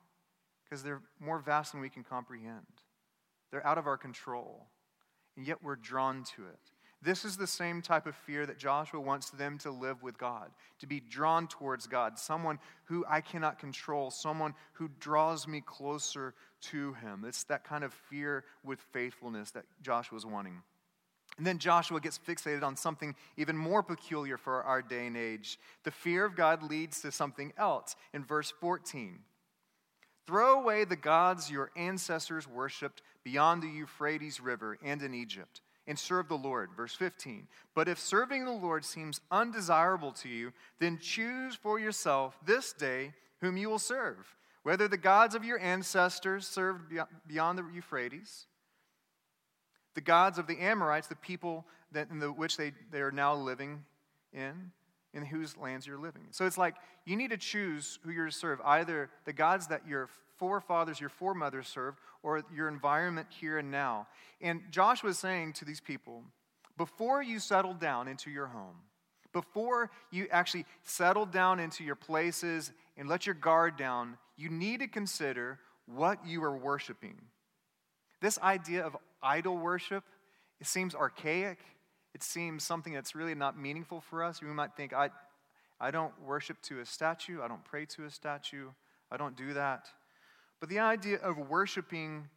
Because 0.63 0.83
they're 0.83 1.01
more 1.19 1.39
vast 1.39 1.71
than 1.71 1.81
we 1.81 1.89
can 1.89 2.03
comprehend, 2.03 2.65
they're 3.53 3.65
out 3.65 3.77
of 3.77 3.85
our 3.85 3.97
control, 3.97 4.65
and 5.37 5.45
yet 5.45 5.63
we're 5.63 5.75
drawn 5.75 6.23
to 6.35 6.41
it. 6.47 6.59
This 7.03 7.23
is 7.23 7.37
the 7.37 7.45
same 7.45 7.83
type 7.83 8.07
of 8.07 8.15
fear 8.15 8.47
that 8.47 8.57
Joshua 8.57 8.99
wants 8.99 9.29
them 9.29 9.59
to 9.59 9.69
live 9.69 10.01
with 10.01 10.17
God, 10.17 10.49
to 10.79 10.87
be 10.87 10.99
drawn 10.99 11.47
towards 11.47 11.85
God, 11.85 12.17
someone 12.17 12.57
who 12.85 13.05
I 13.07 13.21
cannot 13.21 13.59
control, 13.59 14.09
someone 14.09 14.55
who 14.73 14.89
draws 14.99 15.47
me 15.47 15.61
closer 15.63 16.33
to 16.71 16.93
Him. 16.93 17.25
It's 17.27 17.43
that 17.43 17.63
kind 17.63 17.83
of 17.83 17.93
fear 17.93 18.43
with 18.63 18.79
faithfulness 18.91 19.51
that 19.51 19.65
Joshua 19.83 20.17
is 20.17 20.25
wanting. 20.25 20.63
And 21.37 21.45
then 21.45 21.59
Joshua 21.59 21.99
gets 21.99 22.17
fixated 22.17 22.63
on 22.63 22.75
something 22.75 23.13
even 23.37 23.55
more 23.55 23.83
peculiar 23.83 24.37
for 24.37 24.63
our 24.63 24.81
day 24.81 25.05
and 25.05 25.15
age. 25.15 25.59
The 25.83 25.91
fear 25.91 26.25
of 26.25 26.35
God 26.35 26.63
leads 26.63 27.01
to 27.01 27.11
something 27.11 27.53
else 27.55 27.95
in 28.15 28.23
verse 28.23 28.51
14. 28.61 29.19
Throw 30.25 30.59
away 30.59 30.85
the 30.85 30.95
gods 30.95 31.51
your 31.51 31.69
ancestors 31.75 32.47
worshipped 32.47 33.01
beyond 33.23 33.63
the 33.63 33.67
Euphrates 33.67 34.39
River 34.39 34.77
and 34.83 35.01
in 35.01 35.13
Egypt 35.13 35.61
and 35.87 35.97
serve 35.97 36.27
the 36.27 36.37
Lord. 36.37 36.69
Verse 36.75 36.95
15. 36.95 37.47
But 37.75 37.87
if 37.87 37.99
serving 37.99 38.45
the 38.45 38.51
Lord 38.51 38.85
seems 38.85 39.21
undesirable 39.31 40.11
to 40.13 40.29
you, 40.29 40.53
then 40.79 40.99
choose 40.99 41.55
for 41.55 41.79
yourself 41.79 42.37
this 42.45 42.73
day 42.73 43.13
whom 43.41 43.57
you 43.57 43.69
will 43.69 43.79
serve, 43.79 44.35
whether 44.63 44.87
the 44.87 44.97
gods 44.97 45.35
of 45.35 45.43
your 45.43 45.59
ancestors 45.59 46.47
served 46.47 46.93
beyond 47.27 47.59
the 47.59 47.65
Euphrates, 47.73 48.45
the 49.95 50.01
gods 50.01 50.37
of 50.37 50.47
the 50.47 50.59
Amorites, 50.59 51.07
the 51.07 51.15
people 51.15 51.65
that, 51.91 52.09
in 52.09 52.19
the, 52.19 52.31
which 52.31 52.57
they, 52.57 52.71
they 52.91 53.01
are 53.01 53.11
now 53.11 53.35
living 53.35 53.83
in, 54.31 54.71
in 55.13 55.25
whose 55.25 55.57
lands 55.57 55.85
you're 55.85 55.97
living. 55.97 56.23
So 56.31 56.45
it's 56.45 56.57
like 56.57 56.75
you 57.05 57.15
need 57.15 57.29
to 57.31 57.37
choose 57.37 57.99
who 58.03 58.11
you're 58.11 58.27
to 58.27 58.31
serve 58.31 58.59
either 58.63 59.09
the 59.25 59.33
gods 59.33 59.67
that 59.67 59.87
your 59.87 60.09
forefathers, 60.37 60.99
your 60.99 61.09
foremothers 61.09 61.67
served, 61.67 61.99
or 62.21 62.43
your 62.53 62.67
environment 62.67 63.27
here 63.29 63.57
and 63.57 63.71
now. 63.71 64.07
And 64.41 64.61
Joshua 64.71 65.11
is 65.11 65.19
saying 65.19 65.53
to 65.53 65.65
these 65.65 65.81
people, 65.81 66.23
before 66.77 67.21
you 67.21 67.39
settle 67.39 67.73
down 67.73 68.07
into 68.07 68.31
your 68.31 68.47
home, 68.47 68.75
before 69.31 69.89
you 70.11 70.27
actually 70.31 70.65
settle 70.83 71.25
down 71.25 71.59
into 71.59 71.83
your 71.83 71.95
places 71.95 72.71
and 72.97 73.09
let 73.09 73.25
your 73.25 73.35
guard 73.35 73.77
down, 73.77 74.17
you 74.37 74.49
need 74.49 74.79
to 74.79 74.87
consider 74.87 75.59
what 75.85 76.25
you 76.25 76.43
are 76.43 76.55
worshiping. 76.55 77.15
This 78.21 78.39
idea 78.39 78.85
of 78.85 78.95
idol 79.21 79.57
worship, 79.57 80.03
it 80.59 80.67
seems 80.67 80.95
archaic. 80.95 81.59
It 82.13 82.21
seems 82.21 82.63
something 82.63 82.93
that's 82.93 83.15
really 83.15 83.33
not 83.33 83.57
meaningful 83.57 83.99
for 84.01 84.23
us. 84.23 84.39
We 84.39 84.47
might 84.49 84.75
think, 84.75 84.93
I, 84.93 85.09
I 85.79 85.89
don't 85.89 86.13
worship 86.21 86.61
to 86.63 86.79
a 86.79 86.85
statue, 86.85 87.41
I 87.41 87.47
don't 87.47 87.65
pray 87.65 87.85
to 87.87 88.05
a 88.05 88.09
statue, 88.11 88.67
I 89.11 89.17
don't 89.17 89.35
do 89.35 89.53
that. 89.53 89.87
But 90.59 90.69
the 90.69 90.79
idea 90.79 91.17
of 91.17 91.37
worshiping 91.37 92.29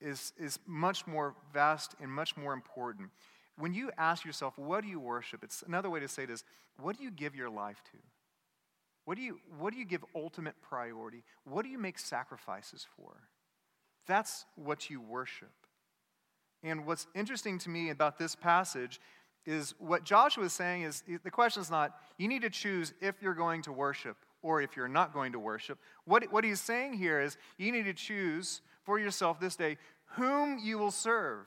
is, 0.00 0.32
is 0.38 0.58
much 0.66 1.06
more 1.06 1.34
vast 1.52 1.94
and 2.00 2.10
much 2.10 2.36
more 2.36 2.52
important. 2.52 3.10
When 3.56 3.72
you 3.72 3.90
ask 3.96 4.24
yourself, 4.24 4.58
what 4.58 4.82
do 4.82 4.88
you 4.88 4.98
worship? 4.98 5.44
It's 5.44 5.62
another 5.62 5.90
way 5.90 6.00
to 6.00 6.08
say 6.08 6.24
it 6.24 6.30
is, 6.30 6.44
what 6.80 6.96
do 6.96 7.04
you 7.04 7.10
give 7.10 7.36
your 7.36 7.50
life 7.50 7.82
to? 7.92 7.98
What 9.04 9.16
do 9.16 9.22
you, 9.22 9.38
what 9.58 9.72
do 9.72 9.78
you 9.78 9.84
give 9.84 10.04
ultimate 10.14 10.54
priority? 10.62 11.24
What 11.44 11.64
do 11.64 11.68
you 11.70 11.78
make 11.78 11.98
sacrifices 11.98 12.86
for? 12.96 13.14
That's 14.06 14.44
what 14.56 14.90
you 14.90 15.00
worship. 15.00 15.52
And 16.62 16.86
what's 16.86 17.06
interesting 17.14 17.58
to 17.60 17.68
me 17.68 17.90
about 17.90 18.18
this 18.18 18.34
passage 18.34 19.00
is 19.44 19.74
what 19.78 20.04
Joshua 20.04 20.44
is 20.44 20.52
saying 20.52 20.82
is 20.82 21.02
the 21.24 21.30
question 21.30 21.60
is 21.60 21.70
not, 21.70 21.96
you 22.16 22.28
need 22.28 22.42
to 22.42 22.50
choose 22.50 22.94
if 23.00 23.20
you're 23.20 23.34
going 23.34 23.62
to 23.62 23.72
worship 23.72 24.16
or 24.42 24.60
if 24.60 24.76
you're 24.76 24.88
not 24.88 25.12
going 25.12 25.32
to 25.32 25.38
worship. 25.38 25.78
What, 26.04 26.30
what 26.32 26.44
he's 26.44 26.60
saying 26.60 26.94
here 26.94 27.20
is 27.20 27.36
you 27.58 27.72
need 27.72 27.84
to 27.84 27.94
choose 27.94 28.60
for 28.84 28.98
yourself 28.98 29.40
this 29.40 29.56
day 29.56 29.78
whom 30.16 30.58
you 30.58 30.78
will 30.78 30.90
serve. 30.90 31.46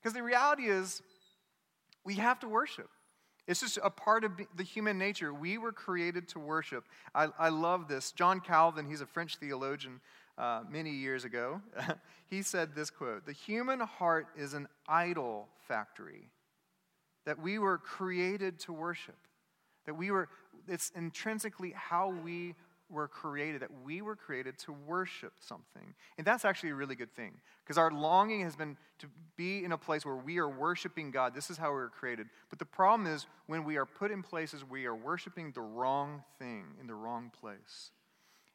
Because 0.00 0.14
the 0.14 0.22
reality 0.22 0.64
is, 0.64 1.02
we 2.04 2.14
have 2.14 2.38
to 2.40 2.48
worship. 2.48 2.88
It's 3.46 3.60
just 3.60 3.78
a 3.82 3.90
part 3.90 4.24
of 4.24 4.32
the 4.56 4.62
human 4.64 4.98
nature. 4.98 5.32
We 5.32 5.58
were 5.58 5.72
created 5.72 6.28
to 6.28 6.40
worship. 6.40 6.84
I, 7.14 7.28
I 7.38 7.48
love 7.48 7.86
this. 7.86 8.12
John 8.12 8.40
Calvin, 8.40 8.86
he's 8.86 9.00
a 9.00 9.06
French 9.06 9.36
theologian 9.36 10.00
uh, 10.38 10.62
many 10.68 10.90
years 10.90 11.24
ago, 11.24 11.60
he 12.30 12.42
said 12.42 12.74
this 12.74 12.90
quote 12.90 13.24
The 13.26 13.32
human 13.32 13.80
heart 13.80 14.28
is 14.36 14.54
an 14.54 14.68
idol 14.88 15.48
factory, 15.66 16.28
that 17.24 17.40
we 17.40 17.58
were 17.58 17.78
created 17.78 18.58
to 18.60 18.72
worship. 18.72 19.16
That 19.86 19.94
we 19.94 20.10
were, 20.10 20.28
it's 20.68 20.90
intrinsically 20.94 21.72
how 21.74 22.10
we 22.10 22.54
were 22.88 23.08
created, 23.08 23.62
that 23.62 23.70
we 23.84 24.00
were 24.00 24.14
created 24.14 24.58
to 24.58 24.72
worship 24.72 25.32
something. 25.40 25.94
And 26.18 26.26
that's 26.26 26.44
actually 26.44 26.70
a 26.70 26.74
really 26.74 26.94
good 26.94 27.12
thing 27.14 27.32
because 27.64 27.78
our 27.78 27.90
longing 27.90 28.42
has 28.42 28.54
been 28.54 28.76
to 29.00 29.08
be 29.36 29.64
in 29.64 29.72
a 29.72 29.78
place 29.78 30.06
where 30.06 30.16
we 30.16 30.38
are 30.38 30.48
worshiping 30.48 31.10
God. 31.10 31.34
This 31.34 31.50
is 31.50 31.56
how 31.56 31.68
we 31.70 31.76
were 31.76 31.88
created. 31.88 32.28
But 32.48 32.58
the 32.58 32.64
problem 32.64 33.12
is 33.12 33.26
when 33.46 33.64
we 33.64 33.76
are 33.76 33.86
put 33.86 34.10
in 34.10 34.22
places, 34.22 34.64
we 34.64 34.86
are 34.86 34.94
worshiping 34.94 35.52
the 35.52 35.62
wrong 35.62 36.22
thing 36.38 36.64
in 36.80 36.86
the 36.86 36.94
wrong 36.94 37.32
place. 37.40 37.90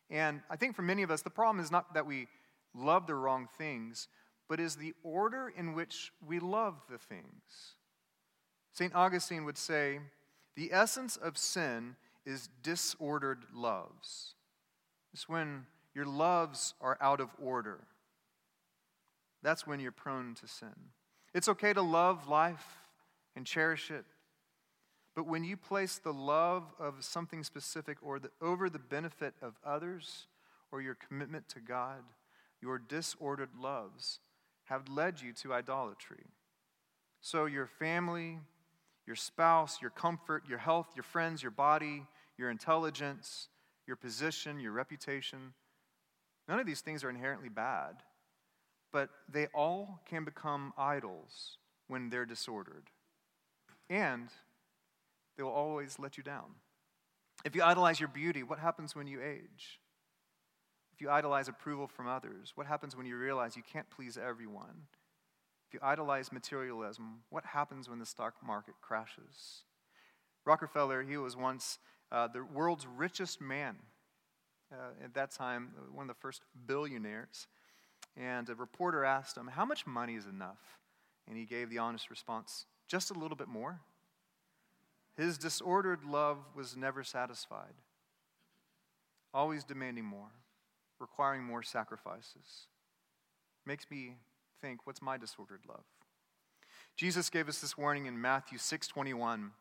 And 0.10 0.42
I 0.50 0.56
think 0.56 0.76
for 0.76 0.82
many 0.82 1.04
of 1.04 1.12
us, 1.12 1.22
the 1.22 1.30
problem 1.30 1.64
is 1.64 1.72
not 1.72 1.94
that 1.94 2.06
we 2.06 2.28
love 2.74 3.08
the 3.08 3.16
wrong 3.16 3.48
things, 3.58 4.08
but 4.48 4.60
is 4.60 4.76
the 4.76 4.94
order 5.04 5.52
in 5.56 5.74
which 5.74 6.12
we 6.26 6.40
love 6.40 6.76
the 6.90 6.98
things. 6.98 7.76
St. 8.74 8.96
Augustine 8.96 9.46
would 9.46 9.58
say, 9.58 10.00
the 10.56 10.72
essence 10.72 11.18
of 11.18 11.38
sin 11.38 11.96
is 12.26 12.50
disordered 12.62 13.46
loves. 13.54 14.36
It's 15.14 15.28
when 15.28 15.66
your 15.94 16.06
loves 16.06 16.74
are 16.82 16.98
out 17.02 17.20
of 17.20 17.30
order. 17.42 17.80
That's 19.44 19.66
when 19.66 19.80
you're 19.80 19.92
prone 19.92 20.36
to 20.36 20.48
sin. 20.48 20.76
It's 21.34 21.48
okay 21.48 21.74
to 21.74 21.82
love 21.82 22.28
life 22.28 22.66
and 23.36 23.46
cherish 23.46 23.90
it, 23.90 24.06
but 25.16 25.28
when 25.28 25.44
you 25.44 25.58
place 25.58 25.98
the 25.98 26.14
love 26.14 26.64
of 26.80 27.04
something 27.04 27.44
specific 27.44 27.98
or 28.02 28.20
the, 28.20 28.32
over 28.42 28.70
the 28.70 28.80
benefit 28.80 29.34
of 29.42 29.60
others 29.66 30.28
or 30.72 30.82
your 30.82 30.96
commitment 30.96 31.50
to 31.50 31.60
God, 31.60 32.04
your 32.62 32.78
disordered 32.78 33.50
loves 33.60 34.20
have 34.66 34.88
led 34.88 35.22
you 35.22 35.34
to 35.34 35.54
idolatry. 35.54 36.26
So 37.20 37.46
your 37.46 37.66
family, 37.66 38.40
your 39.06 39.16
spouse, 39.16 39.82
your 39.82 39.90
comfort, 39.90 40.44
your 40.48 40.60
health, 40.60 40.88
your 40.96 41.04
friends, 41.04 41.42
your 41.42 41.52
body, 41.52 42.06
your 42.38 42.50
intelligence, 42.50 43.48
your 43.88 43.96
position, 43.96 44.60
your 44.60 44.72
reputation. 44.72 45.54
None 46.48 46.60
of 46.60 46.66
these 46.66 46.82
things 46.82 47.04
are 47.04 47.10
inherently 47.10 47.50
bad, 47.50 48.04
but 48.92 49.10
they 49.32 49.48
all 49.54 50.02
can 50.06 50.24
become 50.24 50.74
idols 50.78 51.58
when 51.88 52.10
they're 52.10 52.26
disordered. 52.26 52.90
And 53.90 54.30
they 55.38 55.44
will 55.44 55.52
always 55.52 55.98
let 56.00 56.18
you 56.18 56.24
down. 56.24 56.56
If 57.44 57.56
you 57.56 57.64
idolize 57.64 58.00
your 58.00 58.10
beauty, 58.10 58.44
what 58.44 58.60
happens 58.60 58.96
when 58.96 59.08
you 59.08 59.22
age? 59.22 59.80
If 60.94 61.02
you 61.02 61.10
idolize 61.10 61.48
approval 61.48 61.88
from 61.88 62.08
others, 62.08 62.52
what 62.56 62.68
happens 62.68 62.96
when 62.96 63.06
you 63.06 63.18
realize 63.18 63.56
you 63.56 63.64
can't 63.64 63.90
please 63.90 64.18
everyone? 64.18 64.88
If 65.72 65.76
you 65.76 65.88
idolize 65.88 66.34
materialism, 66.34 67.22
what 67.30 67.46
happens 67.46 67.88
when 67.88 67.98
the 67.98 68.06
stock 68.06 68.34
market 68.46 68.74
crashes? 68.82 69.64
Rockefeller, 70.44 71.02
he 71.02 71.16
was 71.16 71.38
once 71.38 71.80
uh, 72.12 72.28
the 72.28 72.44
world's 72.44 72.86
richest 72.86 73.40
man. 73.40 73.78
Uh, 74.70 74.90
at 75.02 75.14
that 75.14 75.32
time, 75.32 75.70
one 75.94 76.10
of 76.10 76.14
the 76.14 76.20
first 76.20 76.42
billionaires. 76.68 77.48
And 78.18 78.50
a 78.50 78.56
reporter 78.56 79.06
asked 79.06 79.38
him, 79.38 79.48
How 79.48 79.64
much 79.64 79.88
money 79.88 80.16
is 80.16 80.26
enough? 80.26 80.78
And 81.26 81.38
he 81.38 81.46
gave 81.46 81.70
the 81.70 81.78
honest 81.78 82.10
response, 82.10 82.66
Just 82.90 83.10
a 83.10 83.14
little 83.14 83.38
bit 83.38 83.48
more. 83.48 83.80
His 85.16 85.38
disordered 85.38 86.04
love 86.04 86.40
was 86.54 86.76
never 86.76 87.02
satisfied, 87.02 87.76
always 89.34 89.64
demanding 89.64 90.04
more, 90.04 90.32
requiring 91.00 91.46
more 91.46 91.64
sacrifices. 91.64 92.68
Makes 93.66 93.90
me 93.90 94.16
think, 94.62 94.86
what's 94.86 95.02
my 95.02 95.18
disordered 95.18 95.62
love? 95.68 95.84
Jesus 96.96 97.30
gave 97.30 97.50
us 97.50 97.60
this 97.60 97.78
warning 97.78 98.06
in 98.06 98.20
Matthew 98.20 98.58
6:21. 98.58 99.52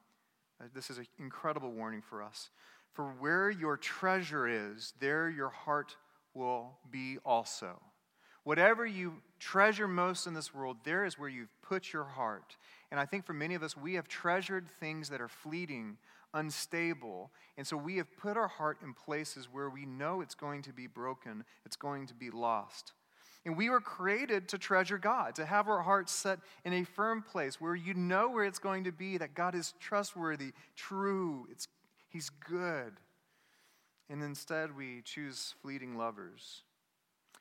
Uh, 0.61 0.65
this 0.75 0.91
is 0.91 0.99
an 0.99 1.07
incredible 1.19 1.73
warning 1.73 2.03
for 2.03 2.23
us. 2.23 2.51
For 2.93 3.07
where 3.13 3.51
your 3.51 3.77
treasure 3.77 4.47
is, 4.47 4.93
there 5.01 5.31
your 5.31 5.49
heart 5.49 5.97
will 6.35 6.79
be 6.91 7.19
also. 7.25 7.81
Whatever 8.45 8.87
you 8.87 9.23
treasure 9.39 9.87
most 9.87 10.27
in 10.27 10.35
this 10.35 10.55
world, 10.55 10.79
there 10.85 11.05
is 11.05 11.19
where 11.19 11.29
you've 11.29 11.55
put 11.63 11.93
your 11.93 12.05
heart. 12.05 12.57
And 12.91 12.99
I 12.99 13.07
think 13.07 13.25
for 13.25 13.33
many 13.33 13.55
of 13.55 13.63
us, 13.63 13.77
we 13.77 13.95
have 13.95 14.09
treasured 14.09 14.69
things 14.69 15.09
that 15.11 15.21
are 15.21 15.29
fleeting, 15.29 15.99
unstable. 16.35 17.31
And 17.57 17.67
so 17.67 17.77
we 17.77 17.97
have 17.99 18.17
put 18.17 18.37
our 18.37 18.49
heart 18.49 18.79
in 18.83 18.95
places 18.95 19.49
where 19.51 19.71
we 19.71 19.85
know 19.85 20.21
it's 20.21 20.35
going 20.35 20.63
to 20.63 20.73
be 20.73 20.87
broken, 20.87 21.45
it's 21.65 21.77
going 21.77 22.07
to 22.07 22.15
be 22.15 22.31
lost. 22.31 22.93
And 23.47 23.57
we 23.57 23.71
were 23.71 23.81
created 23.81 24.49
to 24.49 24.59
treasure 24.59 24.99
God, 24.99 25.35
to 25.37 25.47
have 25.47 25.69
our 25.69 25.81
hearts 25.81 26.13
set 26.13 26.41
in 26.65 26.75
a 26.75 26.85
firm 26.85 27.23
place 27.23 27.61
where 27.61 27.75
you 27.75 27.95
know 27.95 28.29
where 28.29 28.45
it's 28.45 28.59
going 28.59 28.85
to 28.85 28.93
be, 28.93 29.17
that 29.17 29.35
God 29.35 29.55
is 29.55 29.73
trustworthy, 29.81 30.53
true, 30.77 31.47
it's, 31.51 31.67
He's 32.09 32.31
good. 32.31 32.93
And 34.11 34.23
instead, 34.23 34.77
we 34.77 35.03
choose 35.05 35.55
fleeting 35.63 35.97
lovers. 35.97 36.65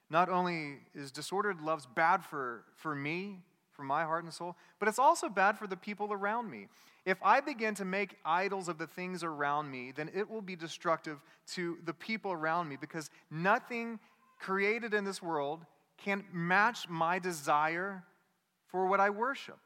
Not 0.10 0.30
only 0.30 0.78
is 0.94 1.12
disordered 1.12 1.62
love 1.62 1.86
bad 1.96 2.24
for, 2.24 2.64
for 2.76 2.96
me, 2.96 3.40
for 3.72 3.84
my 3.84 4.04
heart 4.04 4.24
and 4.24 4.34
soul, 4.34 4.56
but 4.78 4.88
it's 4.88 5.00
also 5.00 5.30
bad 5.30 5.58
for 5.58 5.68
the 5.68 5.78
people 5.78 6.14
around 6.14 6.50
me. 6.50 6.68
If 7.06 7.18
I 7.24 7.42
begin 7.42 7.76
to 7.76 7.86
make 7.86 8.18
idols 8.24 8.68
of 8.68 8.78
the 8.78 8.88
things 8.88 9.24
around 9.24 9.72
me, 9.72 9.92
then 9.96 10.12
it 10.14 10.30
will 10.30 10.42
be 10.42 10.56
destructive 10.56 11.20
to 11.54 11.78
the 11.86 11.94
people 11.94 12.32
around 12.32 12.70
me 12.70 12.76
because 12.80 13.10
nothing 13.32 14.00
created 14.40 14.94
in 14.94 15.04
this 15.06 15.22
world 15.22 15.66
can 16.04 16.24
match 16.32 16.88
my 16.90 17.20
desire 17.20 18.04
for 18.68 18.88
what 18.88 19.00
I 19.00 19.10
worship. 19.10 19.60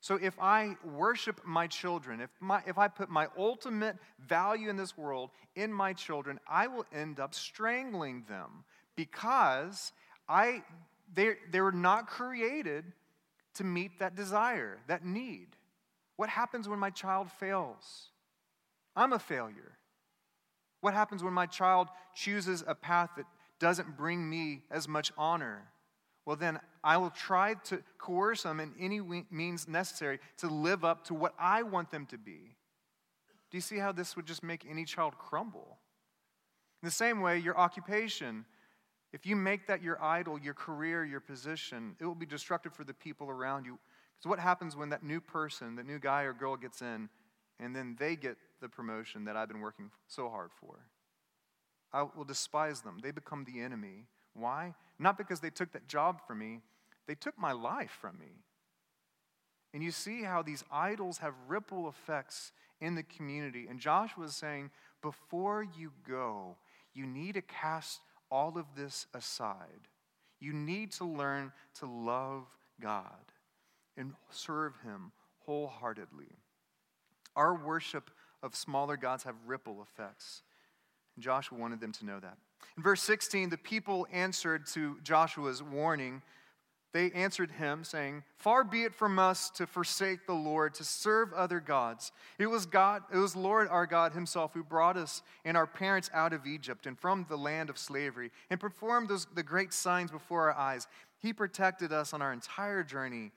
So 0.00 0.16
if 0.16 0.38
I 0.38 0.76
worship 0.84 1.40
my 1.44 1.66
children, 1.66 2.20
if, 2.20 2.30
my, 2.40 2.62
if 2.66 2.78
I 2.78 2.88
put 2.88 3.10
my 3.10 3.26
ultimate 3.36 3.96
value 4.26 4.70
in 4.70 4.76
this 4.76 4.96
world 4.96 5.30
in 5.56 5.72
my 5.72 5.92
children, 5.92 6.38
I 6.48 6.68
will 6.68 6.86
end 6.92 7.18
up 7.18 7.34
strangling 7.34 8.24
them 8.28 8.64
because 8.94 9.92
I, 10.28 10.62
they, 11.12 11.34
they 11.50 11.60
were 11.60 11.72
not 11.72 12.06
created 12.06 12.84
to 13.54 13.64
meet 13.64 13.98
that 13.98 14.14
desire, 14.14 14.78
that 14.86 15.04
need. 15.04 15.48
What 16.16 16.28
happens 16.28 16.68
when 16.68 16.78
my 16.78 16.90
child 16.90 17.30
fails? 17.30 18.10
I'm 18.94 19.12
a 19.12 19.18
failure. 19.18 19.78
What 20.80 20.94
happens 20.94 21.24
when 21.24 21.32
my 21.32 21.46
child 21.46 21.88
chooses 22.14 22.62
a 22.66 22.74
path 22.74 23.10
that 23.16 23.26
doesn't 23.58 23.96
bring 23.96 24.28
me 24.28 24.62
as 24.70 24.88
much 24.88 25.12
honor? 25.16 25.68
well, 26.28 26.36
then 26.36 26.60
I 26.84 26.98
will 26.98 27.08
try 27.08 27.54
to 27.54 27.82
coerce 27.96 28.42
them 28.42 28.60
in 28.60 28.74
any 28.78 29.00
means 29.30 29.66
necessary 29.66 30.20
to 30.36 30.46
live 30.46 30.84
up 30.84 31.04
to 31.04 31.14
what 31.14 31.32
I 31.38 31.62
want 31.62 31.90
them 31.90 32.04
to 32.04 32.18
be. 32.18 32.54
Do 33.50 33.56
you 33.56 33.62
see 33.62 33.78
how 33.78 33.92
this 33.92 34.14
would 34.14 34.26
just 34.26 34.42
make 34.42 34.66
any 34.68 34.84
child 34.84 35.16
crumble? 35.16 35.78
In 36.82 36.86
the 36.86 36.92
same 36.92 37.22
way, 37.22 37.38
your 37.38 37.56
occupation, 37.56 38.44
if 39.14 39.24
you 39.24 39.36
make 39.36 39.68
that 39.68 39.82
your 39.82 40.04
idol, 40.04 40.38
your 40.38 40.52
career, 40.52 41.02
your 41.02 41.20
position, 41.20 41.96
it 41.98 42.04
will 42.04 42.14
be 42.14 42.26
destructive 42.26 42.74
for 42.74 42.84
the 42.84 42.92
people 42.92 43.30
around 43.30 43.64
you. 43.64 43.78
Because 44.18 44.28
what 44.28 44.38
happens 44.38 44.76
when 44.76 44.90
that 44.90 45.02
new 45.02 45.22
person, 45.22 45.76
that 45.76 45.86
new 45.86 45.98
guy 45.98 46.24
or 46.24 46.34
girl 46.34 46.58
gets 46.58 46.82
in, 46.82 47.08
and 47.58 47.74
then 47.74 47.96
they 47.98 48.16
get 48.16 48.36
the 48.60 48.68
promotion 48.68 49.24
that 49.24 49.34
I've 49.34 49.48
been 49.48 49.62
working 49.62 49.90
so 50.08 50.28
hard 50.28 50.50
for? 50.60 50.80
I 51.92 52.02
will 52.02 52.24
despise 52.24 52.80
them. 52.80 52.98
They 53.02 53.10
become 53.10 53.44
the 53.44 53.60
enemy. 53.60 54.06
Why? 54.34 54.74
Not 54.98 55.18
because 55.18 55.40
they 55.40 55.50
took 55.50 55.72
that 55.72 55.88
job 55.88 56.20
from 56.26 56.38
me, 56.38 56.60
they 57.06 57.14
took 57.14 57.38
my 57.38 57.52
life 57.52 57.96
from 58.00 58.18
me. 58.18 58.42
And 59.74 59.82
you 59.82 59.90
see 59.90 60.22
how 60.22 60.42
these 60.42 60.64
idols 60.70 61.18
have 61.18 61.34
ripple 61.46 61.88
effects 61.88 62.52
in 62.80 62.94
the 62.94 63.02
community. 63.02 63.66
And 63.68 63.78
Joshua 63.80 64.24
is 64.24 64.34
saying, 64.34 64.70
before 65.02 65.66
you 65.78 65.92
go, 66.08 66.56
you 66.94 67.06
need 67.06 67.34
to 67.34 67.42
cast 67.42 68.00
all 68.30 68.58
of 68.58 68.66
this 68.76 69.06
aside. 69.14 69.88
You 70.40 70.52
need 70.52 70.92
to 70.92 71.04
learn 71.04 71.52
to 71.80 71.86
love 71.86 72.44
God 72.80 73.32
and 73.96 74.14
serve 74.30 74.74
Him 74.84 75.12
wholeheartedly. 75.40 76.36
Our 77.36 77.54
worship 77.54 78.10
of 78.42 78.54
smaller 78.54 78.96
gods 78.96 79.24
have 79.24 79.34
ripple 79.46 79.82
effects. 79.82 80.42
And 81.18 81.24
Joshua 81.24 81.58
wanted 81.58 81.80
them 81.80 81.90
to 81.90 82.06
know 82.06 82.20
that. 82.20 82.38
In 82.76 82.82
verse 82.84 83.02
16, 83.02 83.50
the 83.50 83.58
people 83.58 84.06
answered 84.12 84.66
to 84.68 84.98
Joshua's 85.02 85.60
warning. 85.60 86.22
They 86.92 87.10
answered 87.10 87.50
him, 87.50 87.82
saying, 87.82 88.22
Far 88.36 88.62
be 88.62 88.84
it 88.84 88.94
from 88.94 89.18
us 89.18 89.50
to 89.56 89.66
forsake 89.66 90.28
the 90.28 90.32
Lord, 90.32 90.74
to 90.74 90.84
serve 90.84 91.32
other 91.32 91.58
gods. 91.58 92.12
It 92.38 92.46
was 92.46 92.66
God, 92.66 93.02
it 93.12 93.16
was 93.16 93.34
Lord 93.34 93.66
our 93.66 93.84
God 93.84 94.12
Himself 94.12 94.54
who 94.54 94.62
brought 94.62 94.96
us 94.96 95.22
and 95.44 95.56
our 95.56 95.66
parents 95.66 96.08
out 96.14 96.32
of 96.32 96.46
Egypt 96.46 96.86
and 96.86 96.96
from 96.96 97.26
the 97.28 97.36
land 97.36 97.68
of 97.68 97.78
slavery, 97.78 98.30
and 98.48 98.60
performed 98.60 99.08
those, 99.08 99.26
the 99.34 99.42
great 99.42 99.72
signs 99.72 100.12
before 100.12 100.52
our 100.52 100.56
eyes. 100.56 100.86
He 101.18 101.32
protected 101.32 101.92
us 101.92 102.12
on 102.12 102.22
our 102.22 102.32
entire 102.32 102.84
journey 102.84 103.32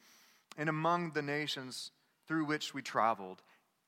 and 0.56 0.70
among 0.70 1.13
the 1.13 1.24
nations 1.24 1.89
through 2.28 2.46
which 2.46 2.76
we 2.76 2.84
traveled. 2.84 3.41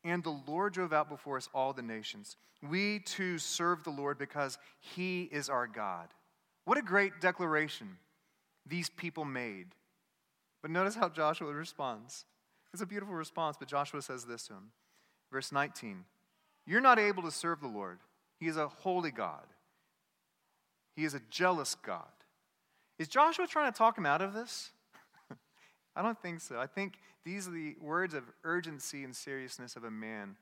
And 0.04 0.24
the 0.24 0.40
Lord 0.48 0.74
drove 0.74 0.94
out 0.94 1.10
before 1.10 1.38
us 1.38 1.50
all 1.54 1.74
the 1.74 1.82
nations. 1.82 2.36
We 2.62 3.00
too 3.00 3.38
serve 3.38 3.84
the 3.84 3.90
Lord 3.90 4.18
because 4.18 4.58
he 4.80 5.24
is 5.24 5.50
our 5.50 5.68
God. 5.68 6.10
What 6.66 6.78
a 6.78 6.82
great 6.82 7.22
declaration 7.22 7.98
these 8.66 8.90
people 8.90 9.26
made. 9.26 9.68
But 10.62 10.72
notice 10.72 10.96
how 10.96 11.10
Joshua 11.10 11.54
responds. 11.54 12.26
It's 12.74 12.82
a 12.82 12.86
beautiful 12.86 13.14
response, 13.14 13.58
but 13.58 13.68
Joshua 13.68 14.02
says 14.02 14.26
this 14.26 14.48
to 14.48 14.54
him. 14.54 14.72
Verse 15.32 15.52
19 15.52 16.06
You're 16.66 16.82
not 16.82 17.00
able 17.00 17.24
to 17.24 17.32
serve 17.32 17.62
the 17.62 17.68
Lord. 17.68 18.00
He 18.40 18.48
is 18.48 18.58
a 18.58 18.68
holy 18.68 19.12
God, 19.12 19.46
He 20.96 21.06
is 21.06 21.14
a 21.14 21.22
jealous 21.30 21.76
God. 21.76 22.08
Is 23.00 23.08
Joshua 23.08 23.48
trying 23.48 23.72
to 23.72 23.78
talk 23.78 23.98
him 23.98 24.06
out 24.06 24.22
of 24.22 24.34
this? 24.34 24.72
I 25.96 26.02
don't 26.02 26.20
think 26.22 26.42
so. 26.42 26.60
I 26.60 26.68
think 26.68 26.96
these 27.24 27.48
are 27.48 27.52
the 27.52 27.76
words 27.80 28.14
of 28.14 28.24
urgency 28.44 29.04
and 29.04 29.16
seriousness 29.16 29.76
of 29.76 29.84
a 29.84 29.92
man 29.92 30.36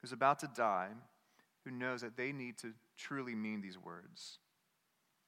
who's 0.00 0.12
about 0.12 0.38
to 0.40 0.50
die, 0.54 0.88
who 1.64 1.70
knows 1.70 2.02
that 2.02 2.16
they 2.16 2.32
need 2.32 2.58
to 2.58 2.72
truly 2.98 3.34
mean 3.34 3.60
these 3.60 3.78
words. 3.78 4.38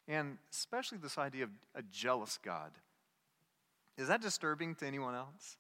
And 0.07 0.37
especially 0.53 0.98
this 0.98 1.16
idea 1.16 1.44
of 1.44 1.50
a 1.74 1.83
jealous 1.90 2.38
God. 2.44 2.72
Is 3.96 4.09
that 4.09 4.20
disturbing 4.20 4.74
to 4.77 4.87
anyone 4.87 5.14
else? 5.14 5.57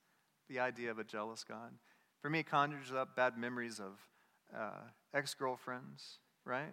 The 0.48 0.60
idea 0.60 0.90
of 0.90 0.98
a 0.98 1.04
jealous 1.04 1.44
God? 1.44 1.72
For 2.20 2.28
me, 2.28 2.40
it 2.40 2.50
conjures 2.50 2.92
up 2.92 3.16
bad 3.16 3.38
memories 3.38 3.80
of 3.80 3.92
uh, 4.54 4.80
ex 5.14 5.34
girlfriends, 5.34 6.18
right? 6.44 6.72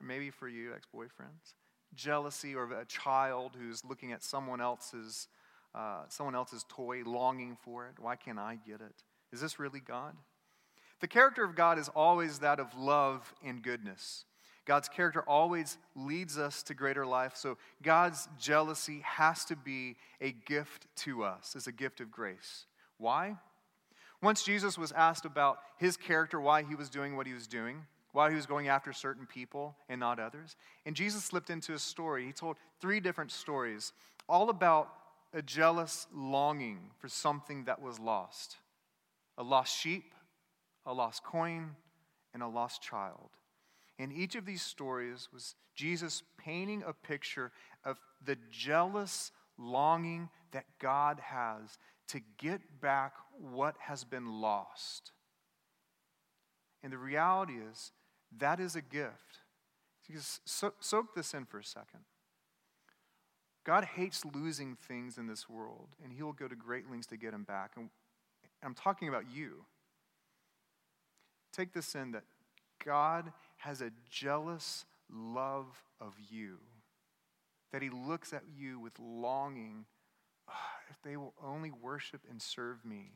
Or 0.00 0.06
maybe 0.06 0.30
for 0.30 0.48
you, 0.48 0.72
ex 0.74 0.86
boyfriends. 0.94 1.54
Jealousy 1.94 2.54
or 2.54 2.70
a 2.72 2.84
child 2.84 3.52
who's 3.58 3.84
looking 3.84 4.12
at 4.12 4.22
someone 4.22 4.60
else's 4.60 5.28
uh, 5.78 6.00
someone 6.08 6.34
else's 6.34 6.64
toy, 6.68 7.02
longing 7.06 7.56
for 7.62 7.86
it. 7.86 7.94
Why 8.00 8.16
can't 8.16 8.38
I 8.38 8.58
get 8.66 8.80
it? 8.80 9.04
Is 9.32 9.40
this 9.40 9.60
really 9.60 9.80
God? 9.80 10.14
The 11.00 11.06
character 11.06 11.44
of 11.44 11.54
God 11.54 11.78
is 11.78 11.88
always 11.90 12.40
that 12.40 12.58
of 12.58 12.76
love 12.76 13.32
and 13.44 13.62
goodness. 13.62 14.24
God's 14.66 14.88
character 14.88 15.22
always 15.22 15.78
leads 15.94 16.36
us 16.36 16.62
to 16.64 16.74
greater 16.74 17.06
life. 17.06 17.36
So 17.36 17.56
God's 17.82 18.28
jealousy 18.38 19.00
has 19.04 19.44
to 19.46 19.56
be 19.56 19.96
a 20.20 20.32
gift 20.32 20.86
to 20.96 21.22
us, 21.22 21.54
as 21.54 21.68
a 21.68 21.72
gift 21.72 22.00
of 22.00 22.10
grace. 22.10 22.66
Why? 22.98 23.36
Once 24.20 24.42
Jesus 24.42 24.76
was 24.76 24.90
asked 24.92 25.24
about 25.24 25.60
his 25.78 25.96
character, 25.96 26.40
why 26.40 26.64
he 26.64 26.74
was 26.74 26.90
doing 26.90 27.16
what 27.16 27.26
he 27.26 27.32
was 27.32 27.46
doing, 27.46 27.86
why 28.12 28.30
he 28.30 28.36
was 28.36 28.46
going 28.46 28.66
after 28.66 28.92
certain 28.92 29.26
people 29.26 29.76
and 29.88 30.00
not 30.00 30.18
others, 30.18 30.56
and 30.84 30.96
Jesus 30.96 31.24
slipped 31.24 31.50
into 31.50 31.72
a 31.72 31.78
story. 31.78 32.26
He 32.26 32.32
told 32.32 32.56
three 32.80 32.98
different 32.98 33.30
stories, 33.30 33.92
all 34.28 34.50
about 34.50 34.92
a 35.32 35.42
jealous 35.42 36.06
longing 36.12 36.90
for 36.98 37.08
something 37.08 37.64
that 37.64 37.80
was 37.80 37.98
lost 37.98 38.56
a 39.36 39.42
lost 39.42 39.76
sheep, 39.76 40.14
a 40.84 40.92
lost 40.92 41.22
coin, 41.22 41.76
and 42.34 42.42
a 42.42 42.48
lost 42.48 42.82
child. 42.82 43.30
In 43.98 44.10
each 44.10 44.34
of 44.34 44.46
these 44.46 44.62
stories 44.62 45.28
was 45.32 45.54
Jesus 45.76 46.24
painting 46.38 46.82
a 46.84 46.92
picture 46.92 47.52
of 47.84 47.98
the 48.24 48.36
jealous 48.50 49.30
longing 49.56 50.28
that 50.50 50.64
God 50.80 51.20
has 51.20 51.78
to 52.08 52.20
get 52.38 52.80
back 52.80 53.14
what 53.38 53.76
has 53.78 54.02
been 54.02 54.40
lost. 54.40 55.12
And 56.82 56.92
the 56.92 56.98
reality 56.98 57.54
is, 57.54 57.92
that 58.38 58.60
is 58.60 58.76
a 58.76 58.82
gift. 58.82 59.40
So, 60.44 60.72
soak 60.80 61.14
this 61.14 61.34
in 61.34 61.44
for 61.44 61.58
a 61.58 61.64
second. 61.64 62.00
God 63.68 63.84
hates 63.84 64.24
losing 64.24 64.76
things 64.76 65.18
in 65.18 65.26
this 65.26 65.46
world, 65.46 65.88
and 66.02 66.10
He 66.10 66.22
will 66.22 66.32
go 66.32 66.48
to 66.48 66.56
great 66.56 66.90
lengths 66.90 67.08
to 67.08 67.18
get 67.18 67.32
them 67.32 67.42
back. 67.42 67.72
And 67.76 67.90
I'm 68.62 68.72
talking 68.72 69.10
about 69.10 69.24
you. 69.30 69.66
Take 71.52 71.74
this 71.74 71.94
in 71.94 72.12
that 72.12 72.22
God 72.82 73.30
has 73.58 73.82
a 73.82 73.90
jealous 74.08 74.86
love 75.12 75.66
of 76.00 76.14
you, 76.30 76.56
that 77.70 77.82
He 77.82 77.90
looks 77.90 78.32
at 78.32 78.44
you 78.58 78.80
with 78.80 78.98
longing. 78.98 79.84
If 80.88 80.96
they 81.02 81.18
will 81.18 81.34
only 81.44 81.70
worship 81.70 82.22
and 82.30 82.40
serve 82.40 82.82
me, 82.86 83.12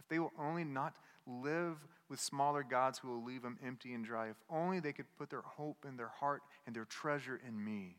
if 0.00 0.08
they 0.08 0.18
will 0.18 0.32
only 0.36 0.64
not 0.64 0.96
live 1.24 1.76
with 2.10 2.18
smaller 2.18 2.64
gods 2.64 2.98
who 2.98 3.10
will 3.10 3.22
leave 3.22 3.42
them 3.42 3.60
empty 3.64 3.94
and 3.94 4.04
dry, 4.04 4.30
if 4.30 4.36
only 4.50 4.80
they 4.80 4.92
could 4.92 5.06
put 5.16 5.30
their 5.30 5.42
hope 5.42 5.84
and 5.86 5.96
their 5.96 6.08
heart 6.18 6.42
and 6.66 6.74
their 6.74 6.84
treasure 6.84 7.40
in 7.46 7.64
me. 7.64 7.98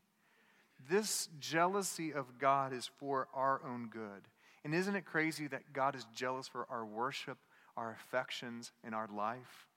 This 0.90 1.30
jealousy 1.40 2.14
of 2.14 2.40
God 2.40 2.74
is 2.74 2.90
for 3.00 3.28
our 3.34 3.62
own 3.66 3.90
good. 3.92 4.28
And 4.64 4.74
isn't 4.74 4.96
it 4.96 5.06
crazy 5.06 5.48
that 5.48 5.74
God 5.74 5.96
is 5.96 6.06
jealous 6.16 6.48
for 6.48 6.66
our 6.70 6.86
worship, 6.86 7.38
our 7.78 7.92
affections, 7.92 8.72
and 8.84 8.96
our 8.96 9.08
life? 9.08 9.68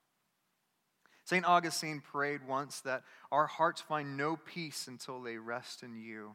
St. 1.24 1.44
Augustine 1.44 2.00
prayed 2.00 2.46
once 2.48 2.80
that 2.80 3.02
our 3.30 3.46
hearts 3.46 3.82
find 3.82 4.16
no 4.16 4.36
peace 4.36 4.88
until 4.88 5.20
they 5.20 5.36
rest 5.36 5.82
in 5.82 5.96
you. 5.96 6.34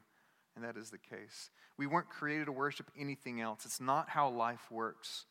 and 0.56 0.64
that 0.64 0.78
is 0.78 0.92
the 0.92 1.00
case. 1.00 1.50
We 1.78 1.88
weren't 1.88 2.10
created 2.10 2.46
to 2.46 2.52
worship 2.52 2.92
anything 2.96 3.42
else. 3.42 3.66
It's 3.66 3.82
not 3.82 4.10
how 4.10 4.30
life 4.30 4.72
works. 4.72 5.26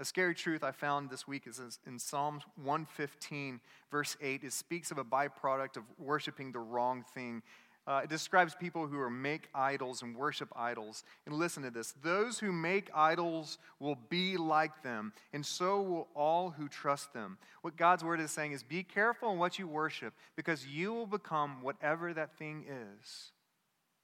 A 0.00 0.04
scary 0.04 0.34
truth 0.34 0.64
I 0.64 0.72
found 0.72 1.08
this 1.08 1.28
week 1.28 1.46
is 1.46 1.60
in 1.86 2.00
Psalms 2.00 2.42
115, 2.56 3.60
verse 3.92 4.16
8. 4.20 4.42
It 4.42 4.52
speaks 4.52 4.90
of 4.90 4.98
a 4.98 5.04
byproduct 5.04 5.76
of 5.76 5.84
worshiping 5.98 6.50
the 6.50 6.58
wrong 6.58 7.04
thing. 7.14 7.42
Uh, 7.86 8.00
it 8.04 8.08
describes 8.08 8.54
people 8.54 8.86
who 8.86 8.98
are 8.98 9.10
make 9.10 9.48
idols 9.54 10.02
and 10.02 10.16
worship 10.16 10.48
idols. 10.56 11.04
And 11.26 11.34
listen 11.34 11.62
to 11.64 11.70
this 11.70 11.92
those 12.02 12.38
who 12.38 12.50
make 12.50 12.90
idols 12.94 13.58
will 13.78 13.98
be 14.08 14.36
like 14.36 14.82
them, 14.82 15.12
and 15.32 15.44
so 15.44 15.82
will 15.82 16.08
all 16.14 16.50
who 16.50 16.68
trust 16.68 17.12
them. 17.12 17.36
What 17.60 17.76
God's 17.76 18.02
word 18.02 18.20
is 18.20 18.30
saying 18.30 18.52
is 18.52 18.62
be 18.62 18.82
careful 18.82 19.32
in 19.32 19.38
what 19.38 19.58
you 19.58 19.66
worship, 19.66 20.14
because 20.34 20.66
you 20.66 20.94
will 20.94 21.06
become 21.06 21.62
whatever 21.62 22.14
that 22.14 22.38
thing 22.38 22.64
is. 22.68 23.32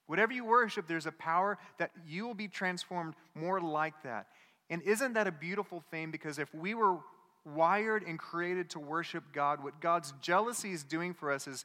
Whatever 0.07 0.33
you 0.33 0.45
worship, 0.45 0.87
there's 0.89 1.07
a 1.07 1.13
power 1.13 1.57
that 1.79 1.93
you 2.07 2.27
will 2.27 2.35
be 2.35 2.49
transformed 2.49 3.15
more 3.35 3.61
like 3.61 3.95
that. 4.03 4.27
And 4.69 4.83
isn't 4.83 5.15
that 5.15 5.27
a 5.27 5.33
beautiful 5.33 5.83
thing? 5.91 6.11
Because 6.11 6.39
if 6.39 6.53
we 6.55 6.75
were 6.75 6.99
wired 7.45 8.03
and 8.03 8.19
created 8.19 8.71
to 8.71 8.81
worship 8.81 9.25
God, 9.33 9.63
what 9.63 9.81
God's 9.81 10.13
jealousy 10.21 10.73
is 10.73 10.85
doing 10.85 11.15
for 11.15 11.33
us 11.33 11.47
is 11.47 11.65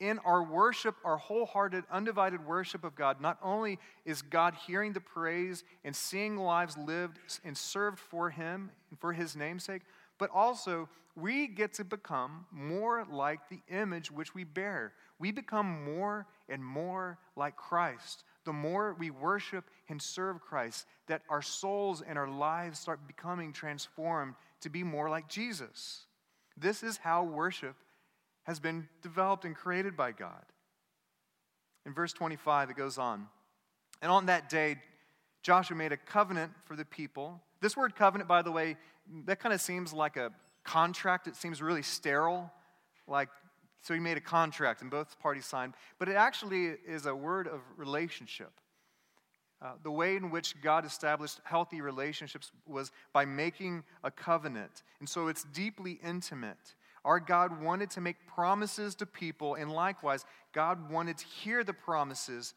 in 0.00 0.18
our 0.20 0.42
worship, 0.42 0.94
our 1.04 1.16
wholehearted, 1.16 1.84
undivided 1.90 2.44
worship 2.46 2.84
of 2.84 2.94
God, 2.94 3.20
not 3.20 3.38
only 3.42 3.78
is 4.04 4.22
God 4.22 4.54
hearing 4.66 4.92
the 4.92 5.00
praise 5.00 5.64
and 5.84 5.94
seeing 5.94 6.36
lives 6.36 6.76
lived 6.76 7.18
and 7.44 7.56
served 7.56 7.98
for 7.98 8.30
Him 8.30 8.70
and 8.90 8.98
for 8.98 9.12
His 9.12 9.36
namesake, 9.36 9.82
but 10.18 10.30
also 10.30 10.88
we 11.14 11.46
get 11.46 11.74
to 11.74 11.84
become 11.84 12.46
more 12.50 13.06
like 13.10 13.48
the 13.48 13.60
image 13.70 14.10
which 14.10 14.34
we 14.34 14.44
bear. 14.44 14.92
We 15.18 15.32
become 15.32 15.84
more 15.84 16.26
and 16.48 16.62
more 16.62 17.18
like 17.36 17.56
Christ 17.56 18.24
the 18.46 18.52
more 18.52 18.96
we 18.98 19.10
worship 19.10 19.68
and 19.90 20.00
serve 20.00 20.40
Christ, 20.40 20.86
that 21.08 21.22
our 21.28 21.42
souls 21.42 22.00
and 22.00 22.16
our 22.16 22.28
lives 22.28 22.78
start 22.78 23.06
becoming 23.06 23.52
transformed 23.52 24.34
to 24.60 24.70
be 24.70 24.82
more 24.82 25.10
like 25.10 25.28
Jesus. 25.28 26.06
This 26.56 26.82
is 26.82 26.96
how 26.96 27.24
worship 27.24 27.76
has 28.46 28.60
been 28.60 28.88
developed 29.02 29.44
and 29.44 29.54
created 29.54 29.96
by 29.96 30.12
God. 30.12 30.44
In 31.84 31.92
verse 31.92 32.12
25, 32.12 32.70
it 32.70 32.76
goes 32.76 32.98
on. 32.98 33.26
And 34.02 34.10
on 34.10 34.26
that 34.26 34.48
day, 34.48 34.76
Joshua 35.42 35.76
made 35.76 35.92
a 35.92 35.96
covenant 35.96 36.52
for 36.64 36.76
the 36.76 36.84
people. 36.84 37.40
This 37.60 37.76
word 37.76 37.94
covenant, 37.94 38.28
by 38.28 38.42
the 38.42 38.50
way, 38.50 38.76
that 39.26 39.38
kind 39.38 39.52
of 39.52 39.60
seems 39.60 39.92
like 39.92 40.16
a 40.16 40.32
contract. 40.64 41.26
It 41.26 41.36
seems 41.36 41.62
really 41.62 41.82
sterile. 41.82 42.50
Like 43.06 43.28
so 43.86 43.94
he 43.94 44.00
made 44.00 44.16
a 44.16 44.20
contract, 44.20 44.82
and 44.82 44.90
both 44.90 45.16
parties 45.20 45.46
signed. 45.46 45.74
But 46.00 46.08
it 46.08 46.16
actually 46.16 46.74
is 46.88 47.06
a 47.06 47.14
word 47.14 47.46
of 47.46 47.60
relationship. 47.76 48.50
Uh, 49.62 49.74
the 49.84 49.92
way 49.92 50.16
in 50.16 50.30
which 50.30 50.60
God 50.60 50.84
established 50.84 51.40
healthy 51.44 51.80
relationships 51.80 52.50
was 52.66 52.90
by 53.12 53.24
making 53.24 53.84
a 54.02 54.10
covenant. 54.10 54.82
And 54.98 55.08
so 55.08 55.28
it's 55.28 55.44
deeply 55.44 56.00
intimate. 56.04 56.74
Our 57.06 57.20
God 57.20 57.62
wanted 57.62 57.90
to 57.92 58.00
make 58.00 58.16
promises 58.26 58.96
to 58.96 59.06
people, 59.06 59.54
and 59.54 59.70
likewise, 59.70 60.24
God 60.52 60.90
wanted 60.90 61.18
to 61.18 61.24
hear 61.24 61.62
the 61.62 61.72
promises 61.72 62.52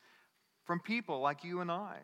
from 0.66 0.80
people 0.80 1.22
like 1.22 1.44
you 1.44 1.62
and 1.62 1.72
I. 1.72 1.98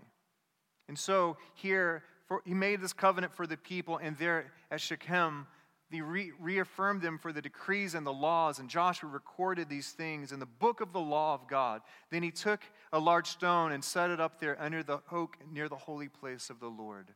And 0.88 0.98
so 0.98 1.38
here, 1.56 2.04
for, 2.28 2.44
he 2.46 2.54
made 2.54 2.82
this 2.82 2.94
covenant 2.94 3.34
for 3.36 3.48
the 3.48 3.58
people, 3.58 3.98
and 3.98 4.16
there 4.18 4.52
at 4.70 4.80
Shechem, 4.80 5.48
he 5.90 6.02
re- 6.02 6.34
reaffirmed 6.40 7.02
them 7.02 7.18
for 7.18 7.34
the 7.34 7.42
decrees 7.42 7.96
and 7.96 8.06
the 8.06 8.14
laws, 8.14 8.60
and 8.60 8.70
Joshua 8.70 9.10
recorded 9.10 9.68
these 9.68 9.90
things 9.90 10.32
in 10.32 10.40
the 10.40 10.46
book 10.46 10.82
of 10.82 10.94
the 10.94 11.00
law 11.00 11.34
of 11.34 11.48
God. 11.48 11.82
Then 12.12 12.22
he 12.22 12.30
took 12.30 12.62
a 12.94 13.00
large 13.00 13.28
stone 13.28 13.72
and 13.72 13.84
set 13.84 14.12
it 14.12 14.20
up 14.20 14.40
there 14.40 14.56
under 14.62 14.84
the 14.84 15.02
oak 15.12 15.38
near 15.52 15.68
the 15.68 15.76
holy 15.76 16.10
place 16.10 16.52
of 16.52 16.60
the 16.60 16.68
Lord. 16.68 17.08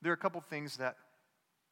There 0.00 0.12
are 0.12 0.14
a 0.14 0.18
couple 0.18 0.40
things 0.42 0.76
that 0.76 0.96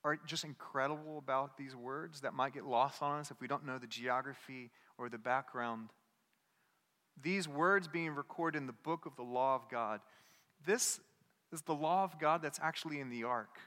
are 0.05 0.19
just 0.27 0.45
incredible 0.45 1.19
about 1.19 1.57
these 1.57 1.77
words 1.77 2.23
that 2.23 2.35
might 2.35 2.55
get 2.55 2.65
lost 2.65 3.03
on 3.03 3.21
us 3.21 3.31
if 3.31 3.41
we 3.41 3.47
don't 3.47 3.65
know 3.65 3.79
the 3.79 3.87
geography 3.87 4.71
or 4.99 5.09
the 5.09 5.19
background. 5.19 5.91
These 7.21 7.47
words 7.47 7.89
being 7.89 8.15
recorded 8.15 8.59
in 8.59 8.67
the 8.67 8.73
book 8.73 9.07
of 9.07 9.17
the 9.17 9.23
law 9.23 9.55
of 9.55 9.69
God. 9.71 10.01
This 10.67 11.01
is 11.53 11.63
the 11.63 11.75
law 11.75 12.05
of 12.05 12.19
God 12.19 12.43
that's 12.43 12.59
actually 12.61 13.01
in 13.01 13.11
the 13.11 13.25
ark, 13.25 13.59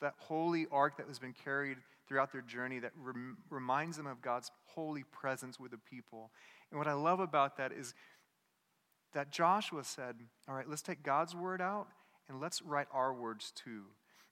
that 0.00 0.14
holy 0.18 0.66
ark 0.70 0.98
that 0.98 1.06
has 1.06 1.18
been 1.18 1.34
carried 1.44 1.78
throughout 2.08 2.32
their 2.32 2.42
journey 2.42 2.78
that 2.80 2.92
rem- 3.00 3.38
reminds 3.48 3.96
them 3.96 4.06
of 4.06 4.20
God's 4.20 4.50
holy 4.64 5.04
presence 5.04 5.58
with 5.58 5.70
the 5.70 5.78
people. 5.78 6.30
And 6.70 6.78
what 6.78 6.88
I 6.88 6.94
love 6.94 7.20
about 7.20 7.56
that 7.58 7.72
is 7.72 7.94
that 9.14 9.30
Joshua 9.30 9.84
said, 9.84 10.16
All 10.48 10.54
right, 10.54 10.68
let's 10.68 10.82
take 10.82 11.02
God's 11.02 11.34
word 11.34 11.62
out 11.62 11.86
and 12.28 12.40
let's 12.40 12.60
write 12.62 12.88
our 12.92 13.14
words 13.14 13.52
too. 13.52 13.84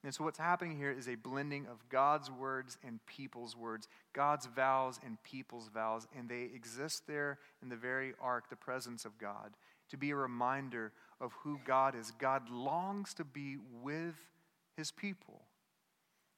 And 0.02 0.14
so, 0.14 0.24
what's 0.24 0.38
happening 0.38 0.78
here 0.78 0.90
is 0.90 1.08
a 1.08 1.14
blending 1.14 1.66
of 1.66 1.86
God's 1.90 2.30
words 2.30 2.78
and 2.82 3.04
people's 3.04 3.54
words, 3.54 3.86
God's 4.14 4.46
vows 4.46 4.98
and 5.04 5.22
people's 5.22 5.68
vows, 5.68 6.06
and 6.16 6.28
they 6.28 6.48
exist 6.54 7.06
there 7.06 7.38
in 7.62 7.68
the 7.68 7.76
very 7.76 8.14
ark, 8.20 8.48
the 8.48 8.56
presence 8.56 9.04
of 9.04 9.18
God, 9.18 9.52
to 9.90 9.98
be 9.98 10.10
a 10.10 10.16
reminder 10.16 10.92
of 11.20 11.34
who 11.42 11.60
God 11.66 11.94
is. 11.94 12.12
God 12.18 12.48
longs 12.48 13.12
to 13.14 13.24
be 13.24 13.58
with 13.82 14.14
his 14.74 14.90
people. 14.90 15.42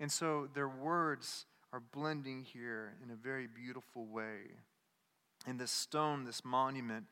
And 0.01 0.11
so 0.11 0.48
their 0.53 0.68
words 0.68 1.46
are 1.72 1.81
blending 1.92 2.42
here 2.42 2.94
in 3.05 3.12
a 3.12 3.16
very 3.16 3.46
beautiful 3.46 4.07
way. 4.07 4.40
And 5.46 5.61
this 5.61 5.70
stone, 5.70 6.25
this 6.25 6.44
monument, 6.44 7.07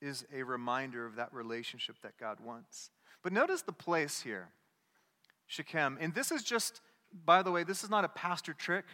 is 0.00 0.24
a 0.34 0.42
reminder 0.42 1.04
of 1.04 1.16
that 1.16 1.32
relationship 1.34 1.96
that 2.02 2.16
God 2.18 2.38
wants. 2.40 2.90
But 3.22 3.34
notice 3.34 3.60
the 3.60 3.72
place 3.72 4.22
here 4.22 4.48
Shechem. 5.50 5.98
And 6.00 6.14
this 6.14 6.30
is 6.30 6.44
just, 6.44 6.80
by 7.24 7.42
the 7.42 7.50
way, 7.50 7.64
this 7.64 7.82
is 7.82 7.90
not 7.90 8.04
a 8.04 8.08
pastor 8.08 8.54
trick. 8.54 8.84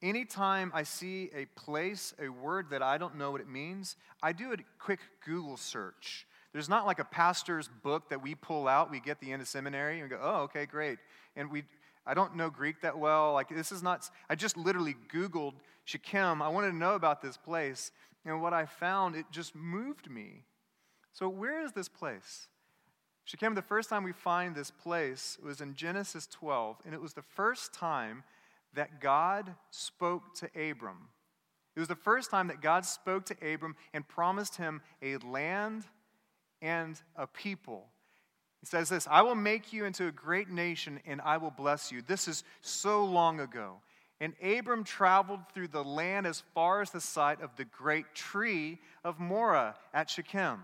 Anytime 0.00 0.70
I 0.72 0.84
see 0.84 1.30
a 1.34 1.46
place, 1.60 2.14
a 2.22 2.28
word 2.28 2.70
that 2.70 2.80
I 2.80 2.96
don't 2.96 3.16
know 3.16 3.32
what 3.32 3.40
it 3.40 3.48
means, 3.48 3.96
I 4.22 4.32
do 4.32 4.52
a 4.52 4.56
quick 4.78 5.00
Google 5.24 5.56
search. 5.56 6.26
There's 6.52 6.68
not 6.68 6.86
like 6.86 7.00
a 7.00 7.04
pastor's 7.04 7.68
book 7.82 8.08
that 8.10 8.22
we 8.22 8.36
pull 8.36 8.68
out, 8.68 8.90
we 8.90 9.00
get 9.00 9.20
the 9.20 9.32
end 9.32 9.42
of 9.42 9.48
seminary, 9.48 9.94
and 10.00 10.04
we 10.04 10.08
go, 10.08 10.20
oh, 10.22 10.42
okay, 10.42 10.64
great. 10.64 10.98
And 11.34 11.50
we, 11.50 11.64
I 12.06 12.14
don't 12.14 12.36
know 12.36 12.50
Greek 12.50 12.82
that 12.82 12.96
well. 12.96 13.32
Like, 13.32 13.48
this 13.48 13.72
is 13.72 13.82
not, 13.82 14.08
I 14.30 14.36
just 14.36 14.56
literally 14.56 14.94
Googled 15.12 15.54
Shechem. 15.84 16.40
I 16.40 16.48
wanted 16.48 16.70
to 16.70 16.76
know 16.76 16.94
about 16.94 17.20
this 17.20 17.36
place. 17.36 17.90
And 18.24 18.40
what 18.40 18.52
I 18.52 18.66
found, 18.66 19.16
it 19.16 19.26
just 19.32 19.56
moved 19.56 20.08
me. 20.08 20.44
So, 21.12 21.28
where 21.28 21.64
is 21.64 21.72
this 21.72 21.88
place? 21.88 22.46
Shechem, 23.26 23.56
the 23.56 23.62
first 23.62 23.90
time 23.90 24.04
we 24.04 24.12
find 24.12 24.54
this 24.54 24.70
place 24.70 25.36
was 25.42 25.60
in 25.60 25.74
Genesis 25.74 26.28
12, 26.28 26.76
and 26.84 26.94
it 26.94 27.02
was 27.02 27.12
the 27.12 27.22
first 27.22 27.74
time 27.74 28.22
that 28.74 29.00
God 29.00 29.52
spoke 29.72 30.32
to 30.36 30.46
Abram. 30.70 31.08
It 31.74 31.80
was 31.80 31.88
the 31.88 31.96
first 31.96 32.30
time 32.30 32.46
that 32.46 32.62
God 32.62 32.86
spoke 32.86 33.26
to 33.26 33.54
Abram 33.54 33.74
and 33.92 34.06
promised 34.06 34.56
him 34.56 34.80
a 35.02 35.16
land 35.16 35.84
and 36.62 37.00
a 37.16 37.26
people. 37.26 37.88
He 38.60 38.66
says 38.66 38.88
this 38.88 39.08
I 39.10 39.22
will 39.22 39.34
make 39.34 39.72
you 39.72 39.84
into 39.84 40.06
a 40.06 40.12
great 40.12 40.48
nation 40.48 41.00
and 41.04 41.20
I 41.20 41.38
will 41.38 41.50
bless 41.50 41.90
you. 41.90 42.02
This 42.02 42.28
is 42.28 42.44
so 42.60 43.04
long 43.04 43.40
ago. 43.40 43.80
And 44.20 44.34
Abram 44.40 44.84
traveled 44.84 45.40
through 45.52 45.68
the 45.68 45.84
land 45.84 46.26
as 46.26 46.42
far 46.54 46.80
as 46.80 46.90
the 46.90 47.00
site 47.00 47.42
of 47.42 47.54
the 47.56 47.66
great 47.66 48.14
tree 48.14 48.78
of 49.04 49.18
Moreh 49.18 49.74
at 49.92 50.08
Shechem. 50.08 50.62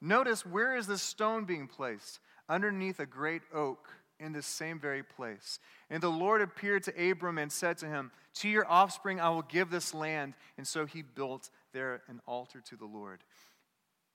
Notice 0.00 0.46
where 0.46 0.76
is 0.76 0.86
this 0.86 1.02
stone 1.02 1.44
being 1.44 1.66
placed? 1.66 2.20
Underneath 2.48 3.00
a 3.00 3.06
great 3.06 3.42
oak 3.52 3.88
in 4.20 4.32
this 4.32 4.46
same 4.46 4.78
very 4.78 5.02
place. 5.02 5.58
And 5.90 6.02
the 6.02 6.08
Lord 6.08 6.40
appeared 6.40 6.82
to 6.84 7.10
Abram 7.10 7.38
and 7.38 7.50
said 7.50 7.78
to 7.78 7.86
him, 7.86 8.10
To 8.34 8.48
your 8.48 8.68
offspring 8.70 9.20
I 9.20 9.30
will 9.30 9.42
give 9.42 9.70
this 9.70 9.94
land. 9.94 10.34
And 10.56 10.66
so 10.66 10.86
he 10.86 11.02
built 11.02 11.50
there 11.72 12.02
an 12.08 12.20
altar 12.26 12.60
to 12.60 12.76
the 12.76 12.86
Lord. 12.86 13.20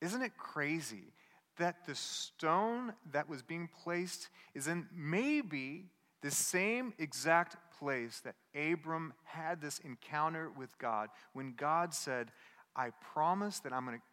Isn't 0.02 0.22
it 0.22 0.38
crazy 0.38 1.14
that 1.58 1.86
the 1.86 1.96
stone 1.96 2.94
that 3.12 3.30
was 3.30 3.42
being 3.42 3.70
placed 3.84 4.30
is 4.54 4.68
in 4.68 4.88
maybe 4.94 5.86
the 6.22 6.32
same 6.32 6.94
exact 6.98 7.58
place 7.78 8.22
that 8.22 8.36
Abram 8.56 9.14
had 9.24 9.62
this 9.62 9.80
encounter 9.80 10.50
with 10.58 10.78
God 10.78 11.10
when 11.34 11.54
God 11.56 11.94
said, 11.94 12.32
I 12.76 12.90
promise 13.14 13.60
that 13.60 13.74
I'm 13.74 13.86
going 13.86 13.98
to 13.98 14.04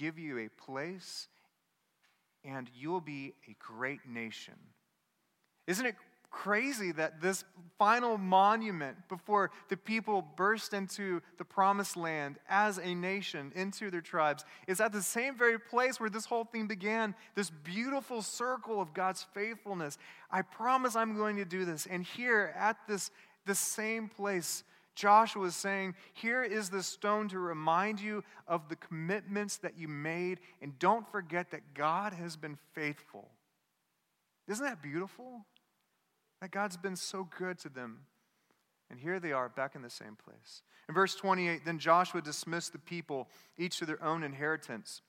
give 0.00 0.18
you 0.18 0.38
a 0.38 0.48
place 0.48 1.28
and 2.42 2.70
you'll 2.74 3.02
be 3.02 3.34
a 3.48 3.54
great 3.58 4.08
nation. 4.08 4.54
Isn't 5.66 5.84
it 5.84 5.94
crazy 6.30 6.92
that 6.92 7.20
this 7.20 7.44
final 7.78 8.16
monument 8.16 8.96
before 9.08 9.50
the 9.68 9.76
people 9.76 10.24
burst 10.36 10.72
into 10.72 11.20
the 11.38 11.44
promised 11.44 11.96
land 11.96 12.38
as 12.48 12.78
a 12.78 12.94
nation, 12.94 13.52
into 13.54 13.90
their 13.90 14.00
tribes, 14.00 14.44
is 14.66 14.80
at 14.80 14.92
the 14.92 15.02
same 15.02 15.36
very 15.36 15.58
place 15.58 16.00
where 16.00 16.08
this 16.08 16.24
whole 16.24 16.44
thing 16.44 16.66
began 16.66 17.14
this 17.34 17.50
beautiful 17.50 18.22
circle 18.22 18.80
of 18.80 18.94
God's 18.94 19.26
faithfulness. 19.34 19.98
I 20.30 20.42
promise 20.42 20.96
I'm 20.96 21.16
going 21.16 21.36
to 21.36 21.44
do 21.44 21.64
this. 21.64 21.86
And 21.86 22.04
here 22.04 22.54
at 22.56 22.76
this, 22.88 23.10
this 23.44 23.58
same 23.58 24.08
place, 24.08 24.62
Joshua 25.00 25.46
is 25.46 25.56
saying, 25.56 25.94
Here 26.12 26.42
is 26.42 26.68
the 26.68 26.82
stone 26.82 27.28
to 27.28 27.38
remind 27.38 28.00
you 28.00 28.22
of 28.46 28.68
the 28.68 28.76
commitments 28.76 29.56
that 29.58 29.78
you 29.78 29.88
made, 29.88 30.40
and 30.60 30.78
don't 30.78 31.10
forget 31.10 31.52
that 31.52 31.72
God 31.72 32.12
has 32.12 32.36
been 32.36 32.58
faithful. 32.74 33.30
Isn't 34.46 34.66
that 34.66 34.82
beautiful? 34.82 35.46
That 36.42 36.50
God's 36.50 36.76
been 36.76 36.96
so 36.96 37.26
good 37.38 37.58
to 37.60 37.70
them. 37.70 38.00
And 38.90 39.00
here 39.00 39.18
they 39.18 39.32
are 39.32 39.48
back 39.48 39.74
in 39.74 39.80
the 39.80 39.88
same 39.88 40.18
place. 40.22 40.60
In 40.86 40.94
verse 40.94 41.14
28, 41.14 41.64
then 41.64 41.78
Joshua 41.78 42.20
dismissed 42.20 42.74
the 42.74 42.78
people, 42.78 43.28
each 43.56 43.78
to 43.78 43.86
their 43.86 44.02
own 44.04 44.22
inheritance. 44.22 45.00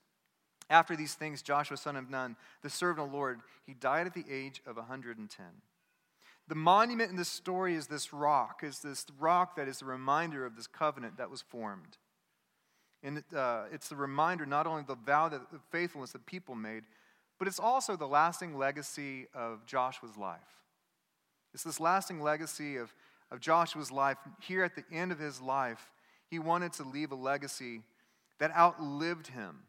After 0.70 0.96
these 0.96 1.12
things, 1.12 1.42
Joshua, 1.42 1.76
son 1.76 1.96
of 1.96 2.08
Nun, 2.08 2.36
the 2.62 2.70
servant 2.70 3.08
of 3.08 3.10
the 3.10 3.16
Lord, 3.18 3.40
he 3.66 3.74
died 3.74 4.06
at 4.06 4.14
the 4.14 4.24
age 4.30 4.62
of 4.66 4.76
110. 4.76 5.46
The 6.48 6.54
monument 6.54 7.10
in 7.10 7.16
this 7.16 7.28
story 7.28 7.74
is 7.74 7.86
this 7.86 8.12
rock, 8.12 8.62
is 8.62 8.80
this 8.80 9.06
rock 9.18 9.56
that 9.56 9.68
is 9.68 9.80
a 9.80 9.86
reminder 9.86 10.44
of 10.44 10.56
this 10.56 10.66
covenant 10.66 11.16
that 11.18 11.30
was 11.30 11.42
formed. 11.42 11.96
And 13.02 13.22
uh, 13.34 13.64
it's 13.72 13.88
the 13.88 13.96
reminder 13.96 14.46
not 14.46 14.66
only 14.66 14.82
of 14.82 14.86
the 14.86 14.94
vow 14.94 15.28
that 15.28 15.50
the 15.50 15.60
faithfulness 15.70 16.12
that 16.12 16.26
people 16.26 16.54
made, 16.54 16.84
but 17.38 17.48
it's 17.48 17.58
also 17.58 17.96
the 17.96 18.06
lasting 18.06 18.56
legacy 18.56 19.26
of 19.34 19.66
Joshua's 19.66 20.16
life. 20.16 20.40
It's 21.54 21.64
this 21.64 21.80
lasting 21.80 22.20
legacy 22.20 22.76
of, 22.76 22.94
of 23.30 23.40
Joshua's 23.40 23.90
life. 23.90 24.16
Here 24.40 24.62
at 24.62 24.76
the 24.76 24.84
end 24.92 25.10
of 25.12 25.18
his 25.18 25.40
life, 25.40 25.90
he 26.28 26.38
wanted 26.38 26.72
to 26.74 26.84
leave 26.84 27.12
a 27.12 27.16
legacy 27.16 27.82
that 28.38 28.54
outlived 28.56 29.28
him. 29.28 29.60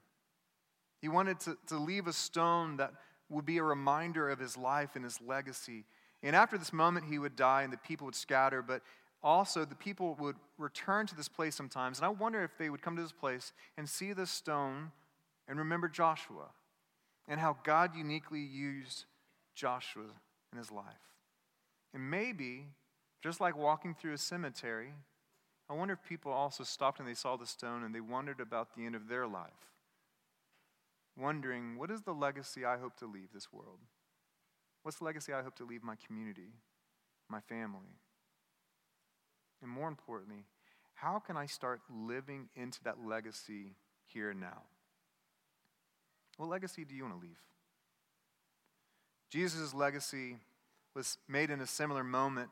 He 1.02 1.10
wanted 1.10 1.40
to, 1.42 1.58
to 1.68 1.78
leave 1.78 2.08
a 2.08 2.14
stone 2.14 2.78
that 2.78 2.94
would 3.30 3.46
be 3.46 3.58
a 3.58 3.64
reminder 3.64 4.30
of 4.30 4.40
his 4.40 4.56
life 4.56 4.96
and 4.96 5.04
his 5.04 5.20
legacy. 5.20 5.86
And 6.24 6.36
after 6.36 6.58
this 6.58 6.74
moment, 6.74 7.06
he 7.06 7.20
would 7.20 7.36
die 7.36 7.64
and 7.64 7.72
the 7.74 7.78
people 7.78 8.06
would 8.06 8.16
scatter, 8.16 8.62
but 8.62 8.82
also 9.22 9.66
the 9.66 9.76
people 9.76 10.16
would 10.20 10.38
return 10.58 11.06
to 11.08 11.16
this 11.16 11.28
place 11.28 11.56
sometimes. 11.56 12.00
And 12.00 12.06
I 12.06 12.10
wonder 12.10 12.44
if 12.44 12.58
they 12.58 12.70
would 12.70 12.82
come 12.82 12.96
to 12.96 13.02
this 13.02 13.12
place 13.12 13.54
and 13.78 13.88
see 13.88 14.14
this 14.14 14.32
stone 14.32 14.92
and 15.48 15.60
remember 15.60 15.88
Joshua 15.88 16.48
and 17.28 17.40
how 17.40 17.58
God 17.64 17.96
uniquely 17.96 18.40
used 18.40 19.06
Joshua 19.54 20.06
in 20.52 20.58
his 20.58 20.72
life. 20.72 20.86
And 21.94 22.10
maybe, 22.10 22.68
just 23.22 23.40
like 23.40 23.56
walking 23.56 23.94
through 23.94 24.14
a 24.14 24.18
cemetery, 24.18 24.94
I 25.70 25.74
wonder 25.74 25.94
if 25.94 26.08
people 26.08 26.32
also 26.32 26.64
stopped 26.64 27.00
and 27.00 27.08
they 27.08 27.14
saw 27.14 27.38
the 27.38 27.46
stone 27.46 27.84
and 27.84 27.94
they 27.94 28.02
wondered 28.02 28.40
about 28.40 28.76
the 28.76 28.86
end 28.86 28.96
of 28.96 29.08
their 29.08 29.28
life 29.28 29.52
wondering, 31.18 31.78
what 31.78 31.92
is 31.92 32.02
the 32.02 32.14
legacy 32.14 32.66
I 32.66 32.78
hope 32.78 32.98
to 32.98 33.06
leave 33.06 33.30
this 33.34 33.52
world? 33.52 33.80
What's 34.84 35.00
the 35.00 35.06
legacy 35.06 35.34
I 35.34 35.42
hope 35.42 35.56
to 35.56 35.66
leave 35.66 35.84
my 35.84 35.96
community, 36.06 36.54
my 37.30 37.40
family? 37.40 37.98
And 39.62 39.72
more 39.72 39.88
importantly, 39.88 40.46
how 40.94 41.20
can 41.20 41.38
I 41.38 41.46
start 41.46 41.82
living 41.90 42.50
into 42.56 42.84
that 42.84 43.04
legacy 43.04 43.76
here 44.06 44.30
and 44.30 44.40
now? 44.40 44.64
What 46.38 46.50
legacy 46.50 46.84
do 46.86 46.96
you 46.96 47.04
want 47.04 47.16
to 47.16 47.22
leave? 47.22 47.40
Jesus' 49.30 49.74
legacy 49.74 50.38
was 50.96 51.18
made 51.28 51.50
in 51.50 51.62
a 51.62 51.68
similar 51.68 52.04
moment 52.04 52.50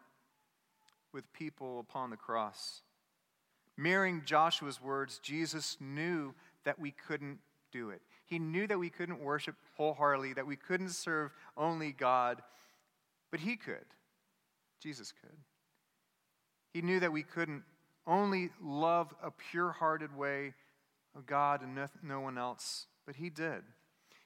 with 1.14 1.32
people 1.34 1.80
upon 1.80 2.10
the 2.10 2.18
cross. 2.18 2.82
Mirroring 3.78 4.24
Joshua's 4.26 4.82
words, 4.82 5.20
Jesus 5.20 5.78
knew 5.80 6.34
that 6.64 6.80
we 6.80 6.92
couldn't 6.92 7.40
do 7.72 7.90
it. 7.90 8.02
He 8.32 8.40
knew 8.40 8.66
that 8.66 8.80
we 8.80 8.90
couldn't 8.90 9.20
worship 9.20 9.58
wholeheartedly, 9.76 10.36
that 10.36 10.48
we 10.48 10.56
couldn't 10.56 10.92
serve 10.92 11.34
only 11.58 11.92
God, 11.92 12.42
but 13.30 13.42
He 13.42 13.58
could. 13.58 13.86
Jesus 14.82 15.12
could. 15.12 15.38
He 16.74 16.82
knew 16.82 17.02
that 17.02 17.12
we 17.12 17.24
couldn't 17.24 17.64
only 18.08 18.50
love 18.64 19.14
a 19.22 19.32
pure 19.32 19.74
hearted 19.74 20.16
way 20.16 20.54
of 21.14 21.26
God 21.26 21.62
and 21.62 21.78
no 22.02 22.22
one 22.22 22.38
else, 22.38 22.86
but 23.06 23.18
He 23.18 23.30
did. 23.30 23.64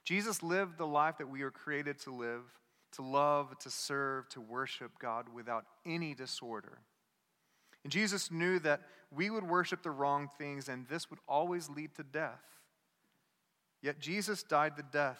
Jesus 0.03 0.43
lived 0.43 0.77
the 0.77 0.85
life 0.85 1.17
that 1.17 1.27
we 1.27 1.43
were 1.43 1.49
created 1.49 1.97
to 2.01 2.11
live, 2.11 2.43
to 2.91 3.01
love, 3.01 3.57
to 3.57 3.71
serve, 3.71 4.29
to 4.29 4.39
worship 4.39 4.91
God 4.99 5.29
without 5.33 5.65
any 5.83 6.13
disorder. 6.13 6.77
And 7.83 7.91
Jesus 7.91 8.29
knew 8.29 8.59
that 8.59 8.81
we 9.09 9.31
would 9.31 9.49
worship 9.49 9.81
the 9.81 9.89
wrong 9.89 10.29
things, 10.37 10.69
and 10.69 10.87
this 10.87 11.09
would 11.09 11.19
always 11.27 11.69
lead 11.71 11.95
to 11.95 12.03
death. 12.03 12.43
Yet 13.85 13.99
Jesus 13.99 14.41
died 14.41 14.77
the 14.77 14.83
death. 14.91 15.19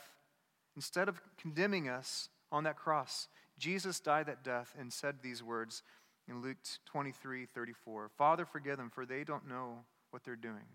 Instead 0.76 1.08
of 1.08 1.22
condemning 1.38 1.88
us 1.88 2.30
on 2.52 2.64
that 2.64 2.78
cross, 2.78 3.28
Jesus 3.60 4.00
died 4.00 4.26
that 4.26 4.44
death 4.44 4.74
and 4.76 4.92
said 4.92 5.18
these 5.22 5.44
words 5.44 5.84
in 6.28 6.42
Luke 6.42 6.58
23 6.88 7.46
34 7.46 8.10
Father, 8.18 8.44
forgive 8.44 8.78
them, 8.78 8.90
for 8.90 9.06
they 9.06 9.24
don't 9.24 9.48
know 9.48 9.86
what 10.10 10.24
they're 10.24 10.36
doing. 10.36 10.66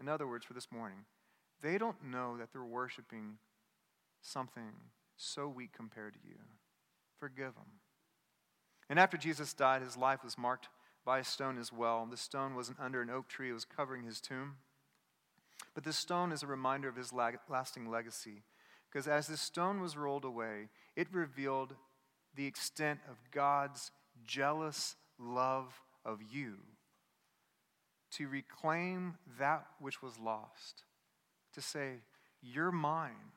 In 0.00 0.08
other 0.08 0.28
words, 0.28 0.44
for 0.44 0.54
this 0.54 0.70
morning, 0.70 0.98
they 1.60 1.76
don't 1.76 2.04
know 2.04 2.36
that 2.38 2.52
they're 2.52 2.62
worshiping 2.62 3.38
something 4.20 4.70
so 5.16 5.48
weak 5.48 5.72
compared 5.72 6.14
to 6.14 6.20
you. 6.24 6.38
Forgive 7.18 7.56
them. 7.56 7.80
And 8.88 9.00
after 9.00 9.16
Jesus 9.16 9.52
died, 9.52 9.82
his 9.82 9.96
life 9.96 10.22
was 10.22 10.38
marked 10.38 10.68
by 11.04 11.18
a 11.18 11.24
stone 11.24 11.58
as 11.58 11.72
well. 11.72 12.06
The 12.08 12.16
stone 12.16 12.54
wasn't 12.54 12.78
under 12.78 13.02
an 13.02 13.10
oak 13.10 13.26
tree, 13.26 13.50
it 13.50 13.54
was 13.54 13.64
covering 13.64 14.04
his 14.04 14.20
tomb. 14.20 14.58
But 15.74 15.84
this 15.84 15.96
stone 15.96 16.32
is 16.32 16.42
a 16.42 16.46
reminder 16.46 16.88
of 16.88 16.96
his 16.96 17.12
lasting 17.12 17.90
legacy. 17.90 18.42
Because 18.90 19.08
as 19.08 19.26
this 19.26 19.40
stone 19.40 19.80
was 19.80 19.96
rolled 19.96 20.24
away, 20.24 20.68
it 20.96 21.08
revealed 21.12 21.74
the 22.34 22.46
extent 22.46 23.00
of 23.08 23.16
God's 23.30 23.90
jealous 24.24 24.96
love 25.18 25.80
of 26.04 26.20
you 26.22 26.56
to 28.12 28.28
reclaim 28.28 29.14
that 29.38 29.66
which 29.78 30.02
was 30.02 30.18
lost, 30.18 30.84
to 31.54 31.60
say, 31.60 32.02
You're 32.42 32.72
mine. 32.72 33.32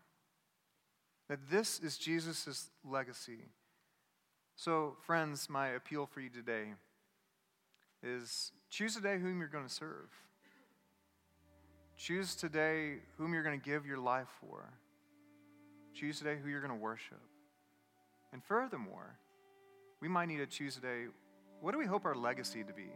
That 1.30 1.50
this 1.50 1.80
is 1.80 1.98
Jesus' 1.98 2.70
legacy. 2.84 3.40
So, 4.56 4.96
friends, 5.02 5.50
my 5.50 5.70
appeal 5.70 6.06
for 6.06 6.20
you 6.20 6.30
today 6.30 6.74
is 8.04 8.52
choose 8.70 8.96
today 8.96 9.18
whom 9.18 9.40
you're 9.40 9.48
going 9.48 9.68
to 9.68 9.74
serve. 9.74 10.10
Choose 11.98 12.36
today 12.36 12.98
whom 13.18 13.34
you're 13.34 13.44
going 13.44 13.60
to 13.60 13.66
give 13.66 13.86
your 13.86 13.98
life 13.98 14.28
for. 14.40 14.64
Choose 15.94 16.18
today 16.18 16.38
who 16.42 16.50
you're 16.50 16.62
going 16.62 16.74
to 16.74 16.80
worship. 16.80 17.22
And 18.34 18.44
furthermore, 18.44 19.18
we 20.02 20.08
might 20.08 20.28
need 20.28 20.38
to 20.38 20.46
choose 20.46 20.76
today 20.76 21.06
what 21.62 21.72
do 21.72 21.80
we 21.80 21.86
hope 21.86 22.06
our 22.06 22.16
legacy 22.16 22.64
to 22.64 22.74
be? 22.74 22.90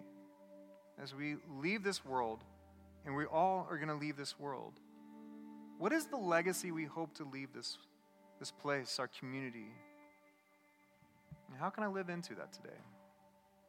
As 1.01 1.15
we 1.15 1.37
leave 1.59 1.83
this 1.83 2.05
world, 2.05 2.43
and 3.05 3.15
we 3.15 3.25
all 3.25 3.65
are 3.69 3.77
going 3.77 3.87
to 3.87 3.95
leave 3.95 4.17
this 4.17 4.37
world, 4.37 4.73
what 5.77 5.93
is 5.93 6.07
the 6.07 6.17
legacy 6.17 6.71
we 6.71 6.83
hope 6.83 7.15
to 7.15 7.23
leave 7.23 7.53
this, 7.53 7.77
this 8.37 8.51
place, 8.51 8.99
our 8.99 9.07
community? 9.07 9.71
And 11.49 11.57
how 11.57 11.69
can 11.69 11.83
I 11.83 11.87
live 11.87 12.09
into 12.09 12.35
that 12.35 12.51
today? 12.51 12.77